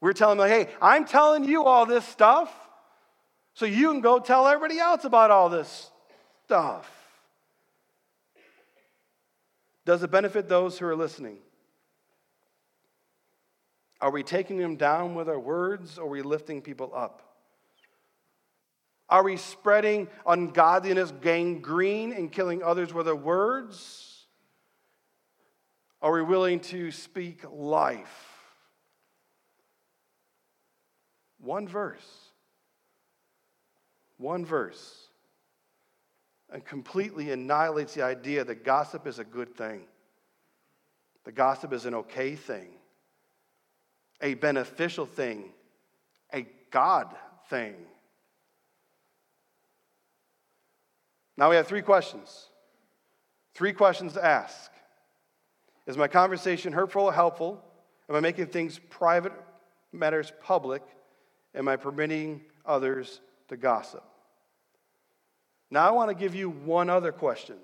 We're 0.00 0.12
telling 0.12 0.38
them, 0.38 0.48
hey, 0.48 0.68
I'm 0.80 1.04
telling 1.04 1.44
you 1.44 1.64
all 1.64 1.84
this 1.84 2.04
stuff, 2.04 2.52
so 3.54 3.66
you 3.66 3.90
can 3.90 4.00
go 4.00 4.18
tell 4.18 4.46
everybody 4.46 4.78
else 4.78 5.04
about 5.04 5.30
all 5.30 5.48
this 5.48 5.90
stuff. 6.44 6.90
Does 9.84 10.02
it 10.02 10.10
benefit 10.10 10.48
those 10.48 10.78
who 10.78 10.86
are 10.86 10.96
listening? 10.96 11.38
Are 14.00 14.10
we 14.10 14.22
taking 14.22 14.58
them 14.58 14.76
down 14.76 15.14
with 15.14 15.28
our 15.28 15.40
words 15.40 15.98
or 15.98 16.04
are 16.04 16.08
we 16.08 16.22
lifting 16.22 16.62
people 16.62 16.92
up? 16.94 17.27
Are 19.10 19.22
we 19.24 19.36
spreading 19.36 20.08
ungodliness, 20.26 21.12
gangrene, 21.22 22.12
and 22.12 22.30
killing 22.30 22.62
others 22.62 22.92
with 22.92 23.08
our 23.08 23.16
words? 23.16 24.26
Are 26.02 26.12
we 26.12 26.22
willing 26.22 26.60
to 26.60 26.90
speak 26.90 27.42
life? 27.50 28.28
One 31.40 31.66
verse. 31.66 32.06
One 34.18 34.44
verse. 34.44 35.06
And 36.50 36.64
completely 36.64 37.30
annihilates 37.30 37.94
the 37.94 38.02
idea 38.02 38.44
that 38.44 38.64
gossip 38.64 39.06
is 39.06 39.18
a 39.18 39.24
good 39.24 39.54
thing. 39.56 39.82
The 41.24 41.32
gossip 41.32 41.72
is 41.72 41.84
an 41.84 41.94
okay 41.94 42.36
thing, 42.36 42.68
a 44.22 44.34
beneficial 44.34 45.04
thing, 45.04 45.52
a 46.32 46.46
God 46.70 47.14
thing. 47.50 47.74
Now 51.38 51.48
we 51.50 51.56
have 51.56 51.68
three 51.68 51.82
questions. 51.82 52.48
Three 53.54 53.72
questions 53.72 54.14
to 54.14 54.24
ask. 54.24 54.72
Is 55.86 55.96
my 55.96 56.08
conversation 56.08 56.72
hurtful 56.72 57.04
or 57.04 57.12
helpful? 57.12 57.62
Am 58.10 58.16
I 58.16 58.20
making 58.20 58.46
things 58.48 58.80
private 58.90 59.32
matters 59.92 60.32
public? 60.42 60.82
Am 61.54 61.68
I 61.68 61.76
permitting 61.76 62.42
others 62.66 63.20
to 63.48 63.56
gossip? 63.56 64.02
Now 65.70 65.86
I 65.88 65.92
want 65.92 66.10
to 66.10 66.14
give 66.14 66.34
you 66.34 66.50
one 66.50 66.90
other 66.90 67.12
question. 67.12 67.56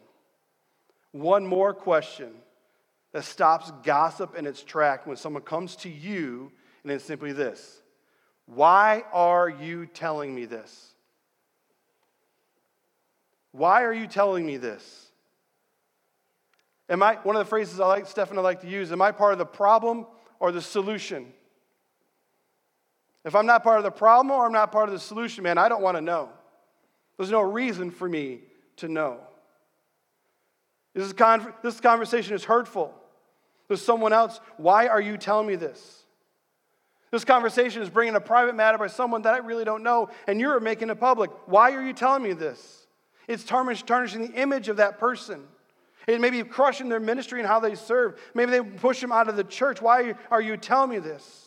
One 1.10 1.44
more 1.44 1.74
question 1.74 2.30
that 3.12 3.24
stops 3.24 3.72
gossip 3.82 4.37
in 4.37 4.46
its 4.46 4.62
track 4.62 5.04
when 5.04 5.16
someone 5.16 5.42
comes 5.42 5.74
to 5.76 5.88
you 5.88 6.52
and 6.84 6.92
it's 6.92 7.04
simply 7.04 7.32
this 7.32 7.82
Why 8.46 9.02
are 9.12 9.48
you 9.48 9.87
telling 9.87 10.32
me 10.32 10.44
this? 10.44 10.93
Why 13.54 13.84
are 13.84 13.92
you 13.92 14.08
telling 14.08 14.44
me 14.44 14.56
this? 14.56 15.06
Am 16.88 17.04
I, 17.04 17.14
one 17.22 17.36
of 17.36 17.40
the 17.40 17.48
phrases 17.48 17.78
I 17.78 17.86
like, 17.86 18.08
Stefan, 18.08 18.36
I 18.36 18.40
like 18.40 18.62
to 18.62 18.68
use, 18.68 18.90
am 18.90 19.00
I 19.00 19.12
part 19.12 19.32
of 19.32 19.38
the 19.38 19.46
problem 19.46 20.06
or 20.40 20.50
the 20.50 20.60
solution? 20.60 21.32
If 23.24 23.36
I'm 23.36 23.46
not 23.46 23.62
part 23.62 23.78
of 23.78 23.84
the 23.84 23.92
problem 23.92 24.32
or 24.32 24.44
I'm 24.44 24.52
not 24.52 24.72
part 24.72 24.88
of 24.88 24.92
the 24.92 24.98
solution, 24.98 25.44
man, 25.44 25.56
I 25.56 25.68
don't 25.68 25.82
want 25.82 25.96
to 25.96 26.00
know. 26.00 26.30
There's 27.16 27.30
no 27.30 27.42
reason 27.42 27.92
for 27.92 28.08
me 28.08 28.40
to 28.78 28.88
know. 28.88 29.20
This, 30.92 31.12
con- 31.12 31.54
this 31.62 31.78
conversation 31.78 32.34
is 32.34 32.42
hurtful. 32.42 32.92
There's 33.68 33.82
someone 33.82 34.12
else. 34.12 34.40
Why 34.56 34.88
are 34.88 35.00
you 35.00 35.16
telling 35.16 35.46
me 35.46 35.54
this? 35.54 36.02
This 37.12 37.24
conversation 37.24 37.82
is 37.82 37.88
bringing 37.88 38.16
a 38.16 38.20
private 38.20 38.56
matter 38.56 38.78
by 38.78 38.88
someone 38.88 39.22
that 39.22 39.34
I 39.34 39.38
really 39.38 39.64
don't 39.64 39.84
know, 39.84 40.10
and 40.26 40.40
you're 40.40 40.58
making 40.58 40.90
it 40.90 40.98
public. 40.98 41.30
Why 41.46 41.70
are 41.70 41.86
you 41.86 41.92
telling 41.92 42.24
me 42.24 42.32
this? 42.32 42.83
It's 43.28 43.44
tarnishing 43.44 44.22
the 44.22 44.32
image 44.32 44.68
of 44.68 44.76
that 44.78 44.98
person. 44.98 45.44
It 46.06 46.20
may 46.20 46.30
be 46.30 46.42
crushing 46.42 46.88
their 46.88 47.00
ministry 47.00 47.40
and 47.40 47.48
how 47.48 47.60
they 47.60 47.74
serve. 47.74 48.20
Maybe 48.34 48.50
they 48.50 48.60
push 48.60 49.00
them 49.00 49.12
out 49.12 49.28
of 49.28 49.37
the 49.37 49.44
church. 49.44 49.80
Why 49.80 50.14
are 50.30 50.42
you 50.42 50.56
telling 50.56 50.90
me 50.90 50.98
this? 50.98 51.40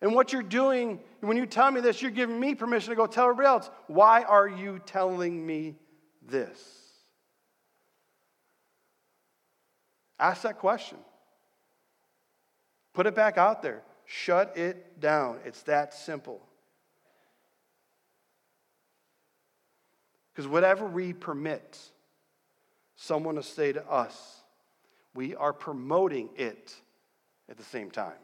And 0.00 0.14
what 0.14 0.32
you're 0.32 0.42
doing, 0.42 1.00
when 1.20 1.36
you 1.36 1.46
tell 1.46 1.70
me 1.70 1.80
this, 1.80 2.00
you're 2.00 2.10
giving 2.10 2.38
me 2.38 2.54
permission 2.54 2.90
to 2.90 2.96
go 2.96 3.06
tell 3.06 3.24
everybody 3.24 3.48
else. 3.48 3.70
Why 3.88 4.22
are 4.22 4.48
you 4.48 4.80
telling 4.86 5.44
me 5.44 5.76
this? 6.26 6.60
Ask 10.20 10.42
that 10.42 10.58
question. 10.58 10.98
Put 12.94 13.06
it 13.06 13.14
back 13.14 13.38
out 13.38 13.62
there. 13.62 13.82
Shut 14.04 14.56
it 14.56 15.00
down. 15.00 15.38
It's 15.44 15.62
that 15.62 15.94
simple. 15.94 16.47
Because 20.38 20.48
whatever 20.48 20.86
we 20.86 21.12
permit 21.12 21.76
someone 22.94 23.34
to 23.34 23.42
say 23.42 23.72
to 23.72 23.84
us, 23.90 24.44
we 25.12 25.34
are 25.34 25.52
promoting 25.52 26.28
it 26.36 26.76
at 27.50 27.56
the 27.56 27.64
same 27.64 27.90
time. 27.90 28.20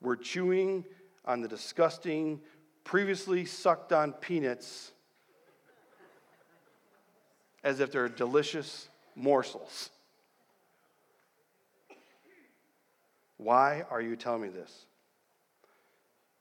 We're 0.00 0.16
chewing 0.16 0.84
on 1.24 1.42
the 1.42 1.46
disgusting, 1.46 2.40
previously 2.82 3.44
sucked 3.44 3.92
on 3.92 4.14
peanuts 4.14 4.90
as 7.62 7.78
if 7.78 7.92
they're 7.92 8.08
delicious 8.08 8.88
morsels. 9.14 9.90
Why 13.36 13.84
are 13.90 14.00
you 14.00 14.16
telling 14.16 14.42
me 14.42 14.48
this? 14.48 14.86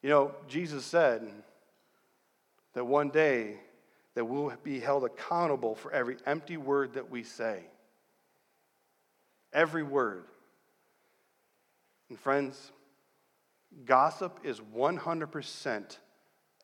You 0.02 0.10
know, 0.10 0.32
Jesus 0.48 0.86
said, 0.86 1.32
that 2.78 2.86
one 2.86 3.10
day 3.10 3.56
that 4.14 4.24
we'll 4.24 4.54
be 4.64 4.80
held 4.80 5.04
accountable 5.04 5.74
for 5.74 5.92
every 5.92 6.16
empty 6.28 6.58
word 6.58 6.94
that 6.94 7.10
we 7.10 7.24
say. 7.24 7.64
Every 9.52 9.82
word. 9.82 10.26
And 12.10 12.20
friends, 12.20 12.72
gossip 13.84 14.42
is 14.44 14.60
100% 14.60 15.98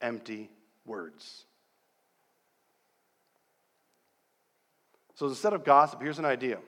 empty 0.02 0.52
words. 0.86 1.46
So 5.16 5.26
instead 5.26 5.54
of 5.54 5.64
gossip, 5.64 6.00
here's 6.00 6.20
an 6.20 6.26
idea. 6.26 6.60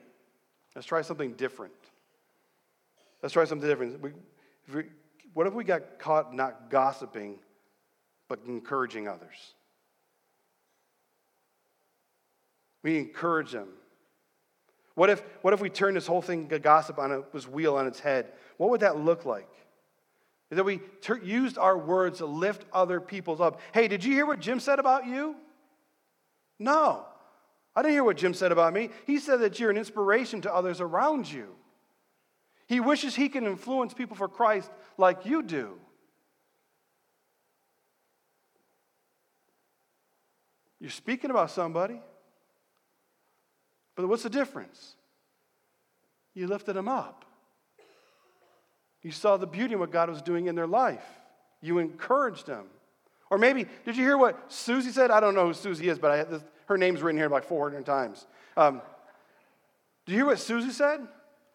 Let's 0.74 0.88
try 0.88 1.02
something 1.02 1.34
different. 1.34 1.72
Let's 3.22 3.32
try 3.32 3.44
something 3.44 3.68
different. 3.68 4.00
We, 4.02 4.10
if 4.66 4.74
we, 4.74 4.84
what 5.34 5.46
if 5.46 5.54
we 5.54 5.62
got 5.62 6.00
caught 6.00 6.34
not 6.34 6.68
gossiping, 6.68 7.38
but 8.28 8.40
encouraging 8.46 9.08
others? 9.08 9.54
We 12.82 12.98
encourage 12.98 13.52
them. 13.52 13.68
What 14.94 15.10
if, 15.10 15.22
what 15.42 15.52
if 15.52 15.60
we 15.60 15.68
turned 15.68 15.96
this 15.96 16.06
whole 16.06 16.22
thing, 16.22 16.46
gossip, 16.62 16.98
on 16.98 17.12
a, 17.12 17.22
this 17.32 17.46
wheel 17.46 17.76
on 17.76 17.86
its 17.86 18.00
head? 18.00 18.32
What 18.56 18.70
would 18.70 18.80
that 18.80 18.98
look 18.98 19.24
like? 19.26 19.48
Is 20.50 20.56
that 20.56 20.64
we 20.64 20.80
ter- 21.00 21.18
used 21.18 21.58
our 21.58 21.76
words 21.76 22.18
to 22.18 22.26
lift 22.26 22.64
other 22.72 23.00
people's 23.00 23.40
up. 23.40 23.60
Hey, 23.74 23.88
did 23.88 24.04
you 24.04 24.12
hear 24.14 24.24
what 24.24 24.40
Jim 24.40 24.60
said 24.60 24.78
about 24.78 25.06
you? 25.06 25.34
No. 26.58 27.04
I 27.74 27.82
didn't 27.82 27.94
hear 27.94 28.04
what 28.04 28.16
Jim 28.16 28.32
said 28.32 28.52
about 28.52 28.72
me. 28.72 28.90
He 29.06 29.18
said 29.18 29.40
that 29.40 29.60
you're 29.60 29.70
an 29.70 29.76
inspiration 29.76 30.40
to 30.42 30.54
others 30.54 30.80
around 30.80 31.30
you. 31.30 31.48
He 32.68 32.80
wishes 32.80 33.14
he 33.14 33.28
can 33.28 33.46
influence 33.46 33.92
people 33.92 34.16
for 34.16 34.28
Christ 34.28 34.70
like 34.96 35.26
you 35.26 35.42
do. 35.42 35.78
You're 40.86 40.92
speaking 40.92 41.32
about 41.32 41.50
somebody, 41.50 42.00
but 43.96 44.06
what's 44.06 44.22
the 44.22 44.30
difference? 44.30 44.94
You 46.32 46.46
lifted 46.46 46.74
them 46.74 46.86
up. 46.86 47.24
You 49.02 49.10
saw 49.10 49.36
the 49.36 49.48
beauty 49.48 49.72
in 49.72 49.80
what 49.80 49.90
God 49.90 50.08
was 50.08 50.22
doing 50.22 50.46
in 50.46 50.54
their 50.54 50.68
life. 50.68 51.04
You 51.60 51.78
encouraged 51.78 52.46
them. 52.46 52.66
Or 53.30 53.36
maybe, 53.36 53.66
did 53.84 53.96
you 53.96 54.04
hear 54.04 54.16
what 54.16 54.52
Susie 54.52 54.92
said? 54.92 55.10
I 55.10 55.18
don't 55.18 55.34
know 55.34 55.48
who 55.48 55.54
Susie 55.54 55.88
is, 55.88 55.98
but 55.98 56.10
I, 56.12 56.22
this, 56.22 56.44
her 56.66 56.78
name's 56.78 57.02
written 57.02 57.18
here 57.18 57.28
like 57.28 57.42
400 57.42 57.84
times. 57.84 58.24
Um, 58.56 58.80
did 60.04 60.12
you 60.12 60.18
hear 60.18 60.26
what 60.26 60.38
Susie 60.38 60.70
said? 60.70 61.00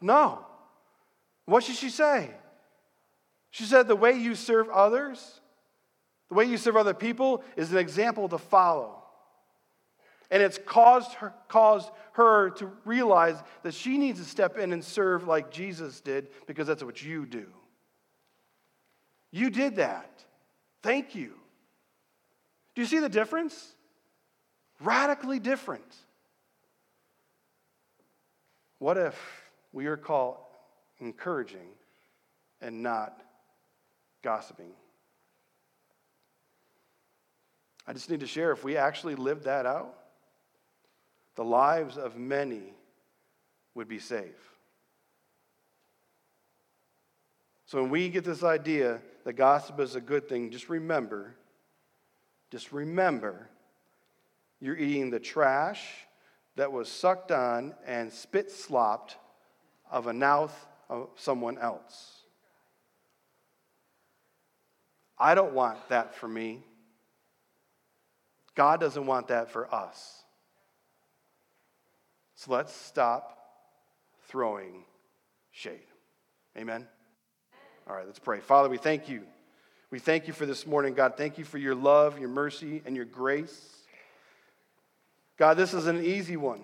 No. 0.02 0.46
What 1.46 1.64
should 1.64 1.78
she 1.78 1.90
say? 1.90 2.32
She 3.50 3.64
said, 3.64 3.88
The 3.88 3.96
way 3.96 4.12
you 4.12 4.36
serve 4.36 4.68
others, 4.68 5.40
the 6.28 6.36
way 6.36 6.44
you 6.44 6.58
serve 6.58 6.76
other 6.76 6.94
people 6.94 7.46
is 7.56 7.72
an 7.72 7.78
example 7.78 8.28
to 8.28 8.38
follow. 8.38 9.01
And 10.32 10.42
it's 10.42 10.58
caused 10.58 11.14
her, 11.16 11.34
caused 11.50 11.92
her 12.14 12.52
to 12.52 12.72
realize 12.86 13.36
that 13.64 13.74
she 13.74 13.98
needs 13.98 14.20
to 14.20 14.26
step 14.26 14.58
in 14.58 14.72
and 14.72 14.84
serve 14.84 15.28
like 15.28 15.52
Jesus 15.52 16.00
did 16.00 16.30
because 16.48 16.68
that's 16.68 16.84
what 16.84 17.04
you 17.04 17.26
do. 17.26 17.48
You 19.30 19.50
did 19.50 19.76
that. 19.76 20.24
Thank 20.82 21.16
you. 21.16 21.34
Do 22.76 22.82
you 22.82 22.88
see 22.88 23.00
the 23.00 23.10
difference? 23.10 23.76
Radically 24.80 25.40
different. 25.40 25.96
What 28.80 28.98
if 28.98 29.20
we 29.74 29.86
are 29.88 29.98
called 29.98 30.38
encouraging 31.00 31.68
and 32.62 32.82
not 32.82 33.22
gossiping? 34.24 34.72
I 37.86 37.94
just 37.94 38.10
need 38.10 38.22
to 38.22 38.28
share 38.28 38.52
if 38.52 38.64
we 38.64 38.78
actually 38.78 39.16
lived 39.16 39.44
that 39.44 39.66
out, 39.66 40.01
the 41.36 41.44
lives 41.44 41.98
of 41.98 42.18
many 42.18 42.74
would 43.74 43.88
be 43.88 44.00
saved. 44.00 44.36
So 47.66 47.82
when 47.82 47.90
we 47.90 48.10
get 48.10 48.26
this 48.26 48.44
idea 48.44 49.00
that 49.24 49.34
gossip 49.34 49.80
is 49.80 49.96
a 49.96 50.02
good 50.02 50.28
thing, 50.28 50.52
just 50.52 50.68
remember, 50.68 51.36
just 52.50 52.74
remember, 52.74 53.48
you're 54.60 54.78
eating 54.78 55.10
the 55.10 55.20
trash 55.20 55.82
that 56.58 56.72
was 56.72 56.90
sucked 56.90 57.32
on 57.32 57.74
and 57.88 58.12
spit 58.12 58.52
slopped 58.52 59.16
of 59.90 60.08
a 60.08 60.14
mouth 60.14 60.68
of 60.90 61.10
someone 61.16 61.58
else. 61.58 62.24
I 65.18 65.36
don't 65.36 65.54
want 65.54 65.78
that 65.90 66.14
for 66.16 66.28
me. 66.28 66.64
God 68.56 68.82
doesn't 68.82 69.06
want 69.06 69.30
that 69.30 69.50
for 69.50 69.74
us. 69.74 70.21
So 72.42 72.54
let's 72.54 72.76
stop 72.76 73.38
throwing 74.28 74.84
shade. 75.52 75.86
Amen? 76.58 76.88
All 77.88 77.96
right, 77.96 78.08
let's 78.08 78.18
pray. 78.18 78.40
Father, 78.40 78.68
we 78.68 78.80
thank 78.80 79.08
you. 79.08 79.22
We 79.92 80.00
thank 80.00 80.26
you 80.26 80.34
for 80.34 80.48
this 80.48 80.66
morning, 80.66 80.96
God. 80.96 81.18
Thank 81.18 81.38
you 81.38 81.46
for 81.46 81.60
your 81.60 81.76
love, 81.76 82.18
your 82.18 82.30
mercy, 82.30 82.82
and 82.84 82.96
your 82.96 83.06
grace. 83.06 83.84
God, 85.38 85.56
this 85.56 85.76
is 85.76 85.86
an 85.86 86.04
easy 86.04 86.36
one. 86.36 86.62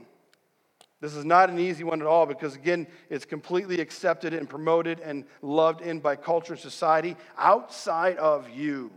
This 1.00 1.14
is 1.14 1.24
not 1.24 1.52
an 1.52 1.60
easy 1.60 1.84
one 1.84 2.02
at 2.02 2.08
all 2.08 2.26
because, 2.26 2.56
again, 2.56 2.88
it's 3.12 3.26
completely 3.26 3.80
accepted 3.80 4.34
and 4.34 4.50
promoted 4.50 5.00
and 5.02 5.26
loved 5.44 5.82
in 5.82 6.00
by 6.00 6.16
culture 6.16 6.54
and 6.54 6.60
society 6.60 7.16
outside 7.38 8.18
of 8.18 8.50
you. 8.50 8.92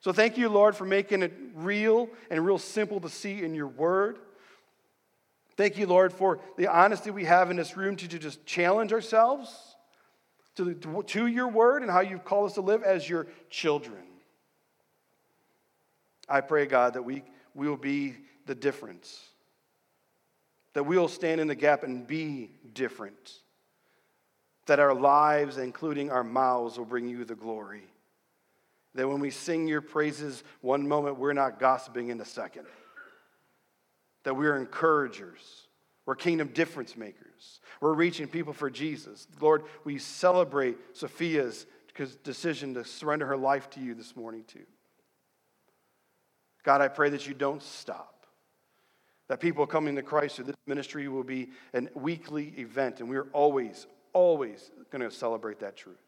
So, 0.00 0.12
thank 0.12 0.36
you, 0.36 0.50
Lord, 0.50 0.76
for 0.76 0.84
making 0.84 1.22
it 1.22 1.32
real 1.54 2.10
and 2.28 2.44
real 2.44 2.58
simple 2.58 3.00
to 3.00 3.08
see 3.08 3.42
in 3.42 3.54
your 3.54 3.68
word. 3.68 4.18
Thank 5.56 5.78
you, 5.78 5.86
Lord, 5.86 6.12
for 6.12 6.40
the 6.56 6.66
honesty 6.66 7.10
we 7.10 7.24
have 7.24 7.50
in 7.50 7.56
this 7.56 7.76
room 7.76 7.96
to, 7.96 8.06
just 8.06 8.44
challenge 8.44 8.92
ourselves 8.92 9.76
to, 10.56 10.74
to, 10.74 11.02
to 11.02 11.26
your 11.26 11.48
word 11.48 11.82
and 11.82 11.90
how 11.90 12.00
you've 12.00 12.24
called 12.24 12.50
us 12.50 12.54
to 12.54 12.60
live 12.60 12.82
as 12.82 13.08
your 13.08 13.26
children. 13.48 14.02
I 16.28 16.40
pray, 16.42 16.66
God, 16.66 16.94
that 16.94 17.02
we, 17.02 17.22
we 17.54 17.68
will 17.68 17.76
be 17.76 18.16
the 18.44 18.54
difference, 18.54 19.20
that 20.74 20.84
we 20.84 20.98
will 20.98 21.08
stand 21.08 21.40
in 21.40 21.46
the 21.46 21.54
gap 21.54 21.84
and 21.84 22.06
be 22.06 22.50
different, 22.74 23.32
that 24.66 24.78
our 24.78 24.94
lives, 24.94 25.56
including 25.56 26.10
our 26.10 26.24
mouths, 26.24 26.76
will 26.76 26.84
bring 26.84 27.08
you 27.08 27.24
the 27.24 27.34
glory. 27.34 27.84
That 28.94 29.08
when 29.08 29.20
we 29.20 29.30
sing 29.30 29.68
your 29.68 29.82
praises 29.82 30.42
one 30.60 30.88
moment, 30.88 31.18
we're 31.18 31.32
not 31.32 31.60
gossiping 31.60 32.08
in 32.08 32.18
the 32.18 32.24
second 32.24 32.66
that 34.26 34.34
we're 34.34 34.56
encouragers. 34.56 35.68
We're 36.04 36.16
kingdom 36.16 36.48
difference 36.48 36.96
makers. 36.96 37.60
We're 37.80 37.94
reaching 37.94 38.26
people 38.26 38.52
for 38.52 38.68
Jesus. 38.68 39.28
Lord, 39.40 39.62
we 39.84 39.98
celebrate 39.98 40.78
Sophia's 40.94 41.64
decision 42.24 42.74
to 42.74 42.84
surrender 42.84 43.24
her 43.26 43.36
life 43.36 43.70
to 43.70 43.80
you 43.80 43.94
this 43.94 44.16
morning, 44.16 44.42
too. 44.48 44.66
God, 46.64 46.80
I 46.80 46.88
pray 46.88 47.08
that 47.10 47.28
you 47.28 47.34
don't 47.34 47.62
stop. 47.62 48.26
That 49.28 49.38
people 49.38 49.64
coming 49.64 49.94
to 49.94 50.02
Christ 50.02 50.34
through 50.36 50.46
this 50.46 50.56
ministry 50.66 51.06
will 51.06 51.22
be 51.22 51.50
a 51.72 51.86
weekly 51.94 52.52
event, 52.56 52.98
and 52.98 53.08
we're 53.08 53.28
always, 53.32 53.86
always 54.12 54.72
going 54.90 55.02
to 55.02 55.10
celebrate 55.12 55.60
that 55.60 55.76
truth. 55.76 56.02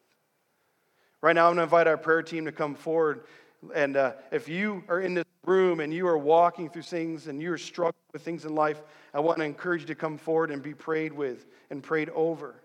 Right 1.20 1.36
now, 1.36 1.46
I'm 1.46 1.50
going 1.50 1.58
to 1.58 1.62
invite 1.62 1.86
our 1.86 1.96
prayer 1.96 2.22
team 2.22 2.46
to 2.46 2.52
come 2.52 2.74
forward. 2.74 3.26
And 3.72 3.96
uh, 3.96 4.14
if 4.32 4.48
you 4.48 4.82
are 4.88 5.00
in 5.00 5.14
this 5.14 5.24
room 5.48 5.80
and 5.80 5.92
you 5.92 6.06
are 6.06 6.18
walking 6.18 6.68
through 6.68 6.82
things 6.82 7.26
and 7.26 7.42
you're 7.42 7.58
struggling 7.58 7.94
with 8.12 8.22
things 8.22 8.44
in 8.44 8.54
life, 8.54 8.80
I 9.12 9.20
want 9.20 9.38
to 9.38 9.44
encourage 9.44 9.80
you 9.80 9.86
to 9.88 9.94
come 9.94 10.18
forward 10.18 10.50
and 10.50 10.62
be 10.62 10.74
prayed 10.74 11.12
with 11.12 11.46
and 11.70 11.82
prayed 11.82 12.10
over. 12.10 12.62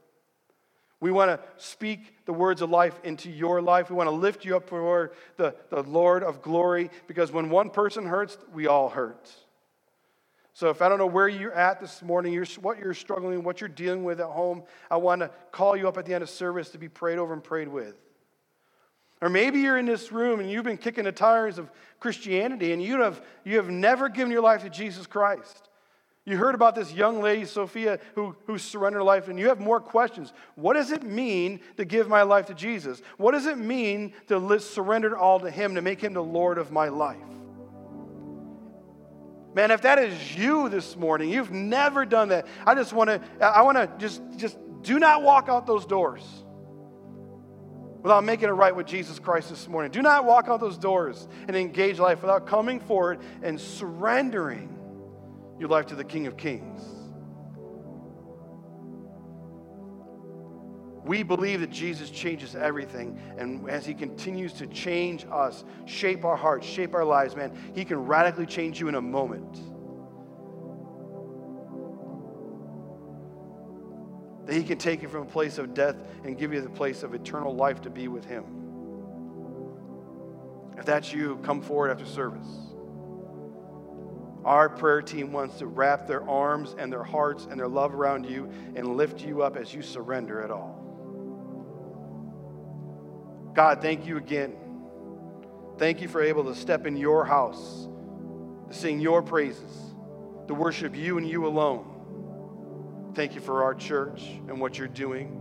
We 1.00 1.12
want 1.12 1.32
to 1.32 1.40
speak 1.58 2.26
the 2.26 2.34
words 2.34 2.62
of 2.62 2.70
life 2.70 3.00
into 3.04 3.30
your 3.30 3.62
life. 3.62 3.90
We 3.90 3.96
want 3.96 4.08
to 4.08 4.16
lift 4.16 4.46
you 4.46 4.56
up 4.56 4.70
for 4.70 5.12
the, 5.38 5.56
the 5.70 5.84
Lord 5.84 6.24
of 6.24 6.42
glory 6.42 6.90
because 7.08 7.32
when 7.32 7.50
one 7.50 7.70
person 7.70 8.06
hurts, 8.06 8.38
we 8.54 8.68
all 8.68 8.90
hurt. 8.90 9.30
So 10.54 10.70
if 10.70 10.82
I 10.82 10.88
don't 10.88 11.00
know 11.00 11.08
where 11.08 11.28
you're 11.28 11.54
at 11.54 11.82
this 11.82 12.04
morning, 12.04 12.32
you're, 12.32 12.46
what 12.62 12.78
you're 12.78 12.94
struggling, 12.94 13.44
what 13.44 13.60
you're 13.60 13.68
dealing 13.68 14.04
with 14.04 14.20
at 14.20 14.28
home, 14.28 14.64
I 14.90 14.98
want 14.98 15.22
to 15.22 15.32
call 15.52 15.76
you 15.76 15.88
up 15.88 15.98
at 15.98 16.06
the 16.06 16.14
end 16.14 16.22
of 16.22 16.30
service 16.30 16.70
to 16.70 16.78
be 16.78 16.90
prayed 16.90 17.18
over 17.18 17.34
and 17.34 17.44
prayed 17.44 17.68
with. 17.68 17.96
Or 19.24 19.30
maybe 19.30 19.62
you're 19.62 19.78
in 19.78 19.86
this 19.86 20.12
room 20.12 20.42
and 20.42 20.52
you've 20.52 20.66
been 20.66 20.78
kicking 20.78 21.06
the 21.06 21.14
tires 21.14 21.58
of 21.58 21.72
Christianity 22.02 22.74
and 22.74 22.84
you 22.84 23.00
have, 23.00 23.22
you 23.46 23.56
have 23.56 23.70
never 23.70 24.10
given 24.10 24.30
your 24.34 24.42
life 24.42 24.64
to 24.64 24.70
Jesus 24.70 25.08
Christ. 25.08 25.70
You 26.26 26.36
heard 26.36 26.56
about 26.56 26.76
this 26.76 26.92
young 26.92 27.22
lady, 27.22 27.46
Sophia, 27.46 28.00
who, 28.16 28.36
who 28.48 28.58
surrendered 28.58 29.00
her 29.00 29.04
life, 29.04 29.30
and 29.30 29.40
you 29.40 29.48
have 29.48 29.62
more 29.62 29.80
questions. 29.80 30.34
What 30.56 30.74
does 30.74 30.92
it 30.92 31.04
mean 31.04 31.62
to 31.78 31.86
give 31.86 32.10
my 32.10 32.24
life 32.24 32.48
to 32.48 32.54
Jesus? 32.54 33.02
What 33.16 33.32
does 33.32 33.46
it 33.46 33.58
mean 33.58 34.12
to 34.28 34.60
surrender 34.60 35.18
all 35.18 35.40
to 35.40 35.50
Him, 35.50 35.76
to 35.76 35.82
make 35.82 36.02
Him 36.02 36.14
the 36.14 36.24
Lord 36.24 36.58
of 36.58 36.74
my 36.74 36.90
life? 36.90 37.18
Man, 39.56 39.72
if 39.72 39.84
that 39.84 40.00
is 40.00 40.36
you 40.36 40.68
this 40.68 40.98
morning, 40.98 41.30
you've 41.30 41.52
never 41.52 42.06
done 42.06 42.28
that. 42.30 42.46
I 42.66 42.76
just 42.76 42.92
want 42.92 43.10
to, 43.10 43.22
I 43.42 43.62
want 43.62 43.78
to 43.78 43.90
just, 44.00 44.22
just 44.36 44.58
do 44.82 45.00
not 45.00 45.24
walk 45.24 45.48
out 45.48 45.66
those 45.66 45.86
doors 45.86 46.24
without 48.04 48.24
making 48.26 48.50
it 48.50 48.52
right 48.52 48.76
with 48.76 48.86
Jesus 48.86 49.18
Christ 49.18 49.50
this 49.50 49.68
morning. 49.68 49.90
Do 49.90 50.02
not 50.02 50.26
walk 50.26 50.50
out 50.50 50.60
those 50.60 50.78
doors 50.78 51.28
and 51.48 51.56
engage 51.56 52.00
life 52.00 52.22
without 52.22 52.46
coming 52.46 52.82
forward 52.82 53.22
and 53.42 53.60
surrendering 53.60 54.78
your 55.58 55.70
life 55.70 55.88
to 55.88 55.96
the 55.96 56.04
King 56.04 56.28
of 56.28 56.36
Kings. 56.36 56.82
We 61.06 61.24
believe 61.24 61.62
that 61.62 61.70
Jesus 61.70 62.10
changes 62.10 62.56
everything. 62.56 63.20
And 63.38 63.70
as 63.70 63.86
He 63.86 63.94
continues 63.94 64.54
to 64.54 64.68
change 64.68 65.26
us, 65.32 65.64
shape 65.86 66.26
our 66.26 66.38
hearts, 66.38 66.68
shape 66.68 66.94
our 66.94 67.06
lives, 67.06 67.36
man, 67.36 67.58
He 67.74 67.86
can 67.86 68.06
radically 68.06 68.46
change 68.46 68.80
you 68.80 68.90
in 68.90 68.96
a 68.96 69.02
moment. 69.02 69.73
That 74.54 74.60
He 74.60 74.66
can 74.66 74.78
take 74.78 75.02
you 75.02 75.08
from 75.08 75.24
a 75.24 75.26
place 75.26 75.58
of 75.58 75.74
death 75.74 75.96
and 76.24 76.38
give 76.38 76.54
you 76.54 76.62
the 76.62 76.70
place 76.70 77.02
of 77.02 77.16
eternal 77.16 77.56
life 77.56 77.82
to 77.82 77.90
be 77.90 78.08
with 78.08 78.24
Him. 78.24 78.44
If 80.78 80.86
that's 80.86 81.12
you, 81.12 81.40
come 81.42 81.60
forward 81.60 81.90
after 81.90 82.06
service. 82.06 82.48
Our 84.46 84.70
prayer 84.70 85.02
team 85.02 85.32
wants 85.32 85.58
to 85.58 85.66
wrap 85.66 86.06
their 86.06 86.30
arms 86.30 86.76
and 86.78 86.94
their 86.94 87.04
hearts 87.04 87.48
and 87.50 87.60
their 87.60 87.68
love 87.68 87.96
around 87.96 88.28
you 88.28 88.52
and 88.76 88.96
lift 88.96 89.22
you 89.22 89.42
up 89.42 89.58
as 89.58 89.74
you 89.74 89.82
surrender 89.82 90.42
it 90.42 90.52
all. 90.52 90.80
God, 93.56 93.82
thank 93.82 94.06
you 94.06 94.18
again. 94.18 94.56
Thank 95.80 96.00
you 96.00 96.08
for 96.08 96.22
able 96.22 96.44
to 96.46 96.54
step 96.54 96.86
in 96.86 96.96
your 96.96 97.26
house, 97.26 97.88
to 98.68 98.74
sing 98.74 99.00
your 99.00 99.24
praises, 99.24 99.96
to 100.48 100.54
worship 100.54 100.96
you 100.96 101.18
and 101.18 101.28
you 101.28 101.48
alone. 101.48 101.93
Thank 103.16 103.36
you 103.36 103.42
for 103.42 103.64
our 103.64 103.76
church 103.76 104.24
and 104.48 104.60
what 104.60 104.78
you're 104.78 104.88
doing. 104.88 105.40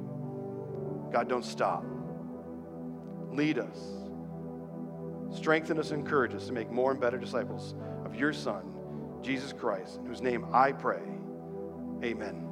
God, 1.12 1.29
don't 1.29 1.45
stop. 1.45 1.85
Lead 3.31 3.59
us. 3.59 3.79
Strengthen 5.35 5.79
us, 5.79 5.91
encourage 5.91 6.35
us 6.35 6.47
to 6.47 6.53
make 6.53 6.70
more 6.70 6.91
and 6.91 7.01
better 7.01 7.18
disciples 7.18 7.75
of 8.05 8.14
your 8.14 8.33
Son, 8.33 8.62
Jesus 9.23 9.53
Christ, 9.53 9.99
in 9.99 10.07
whose 10.07 10.20
name 10.20 10.47
I 10.53 10.73
pray. 10.73 11.03
Amen. 12.05 12.51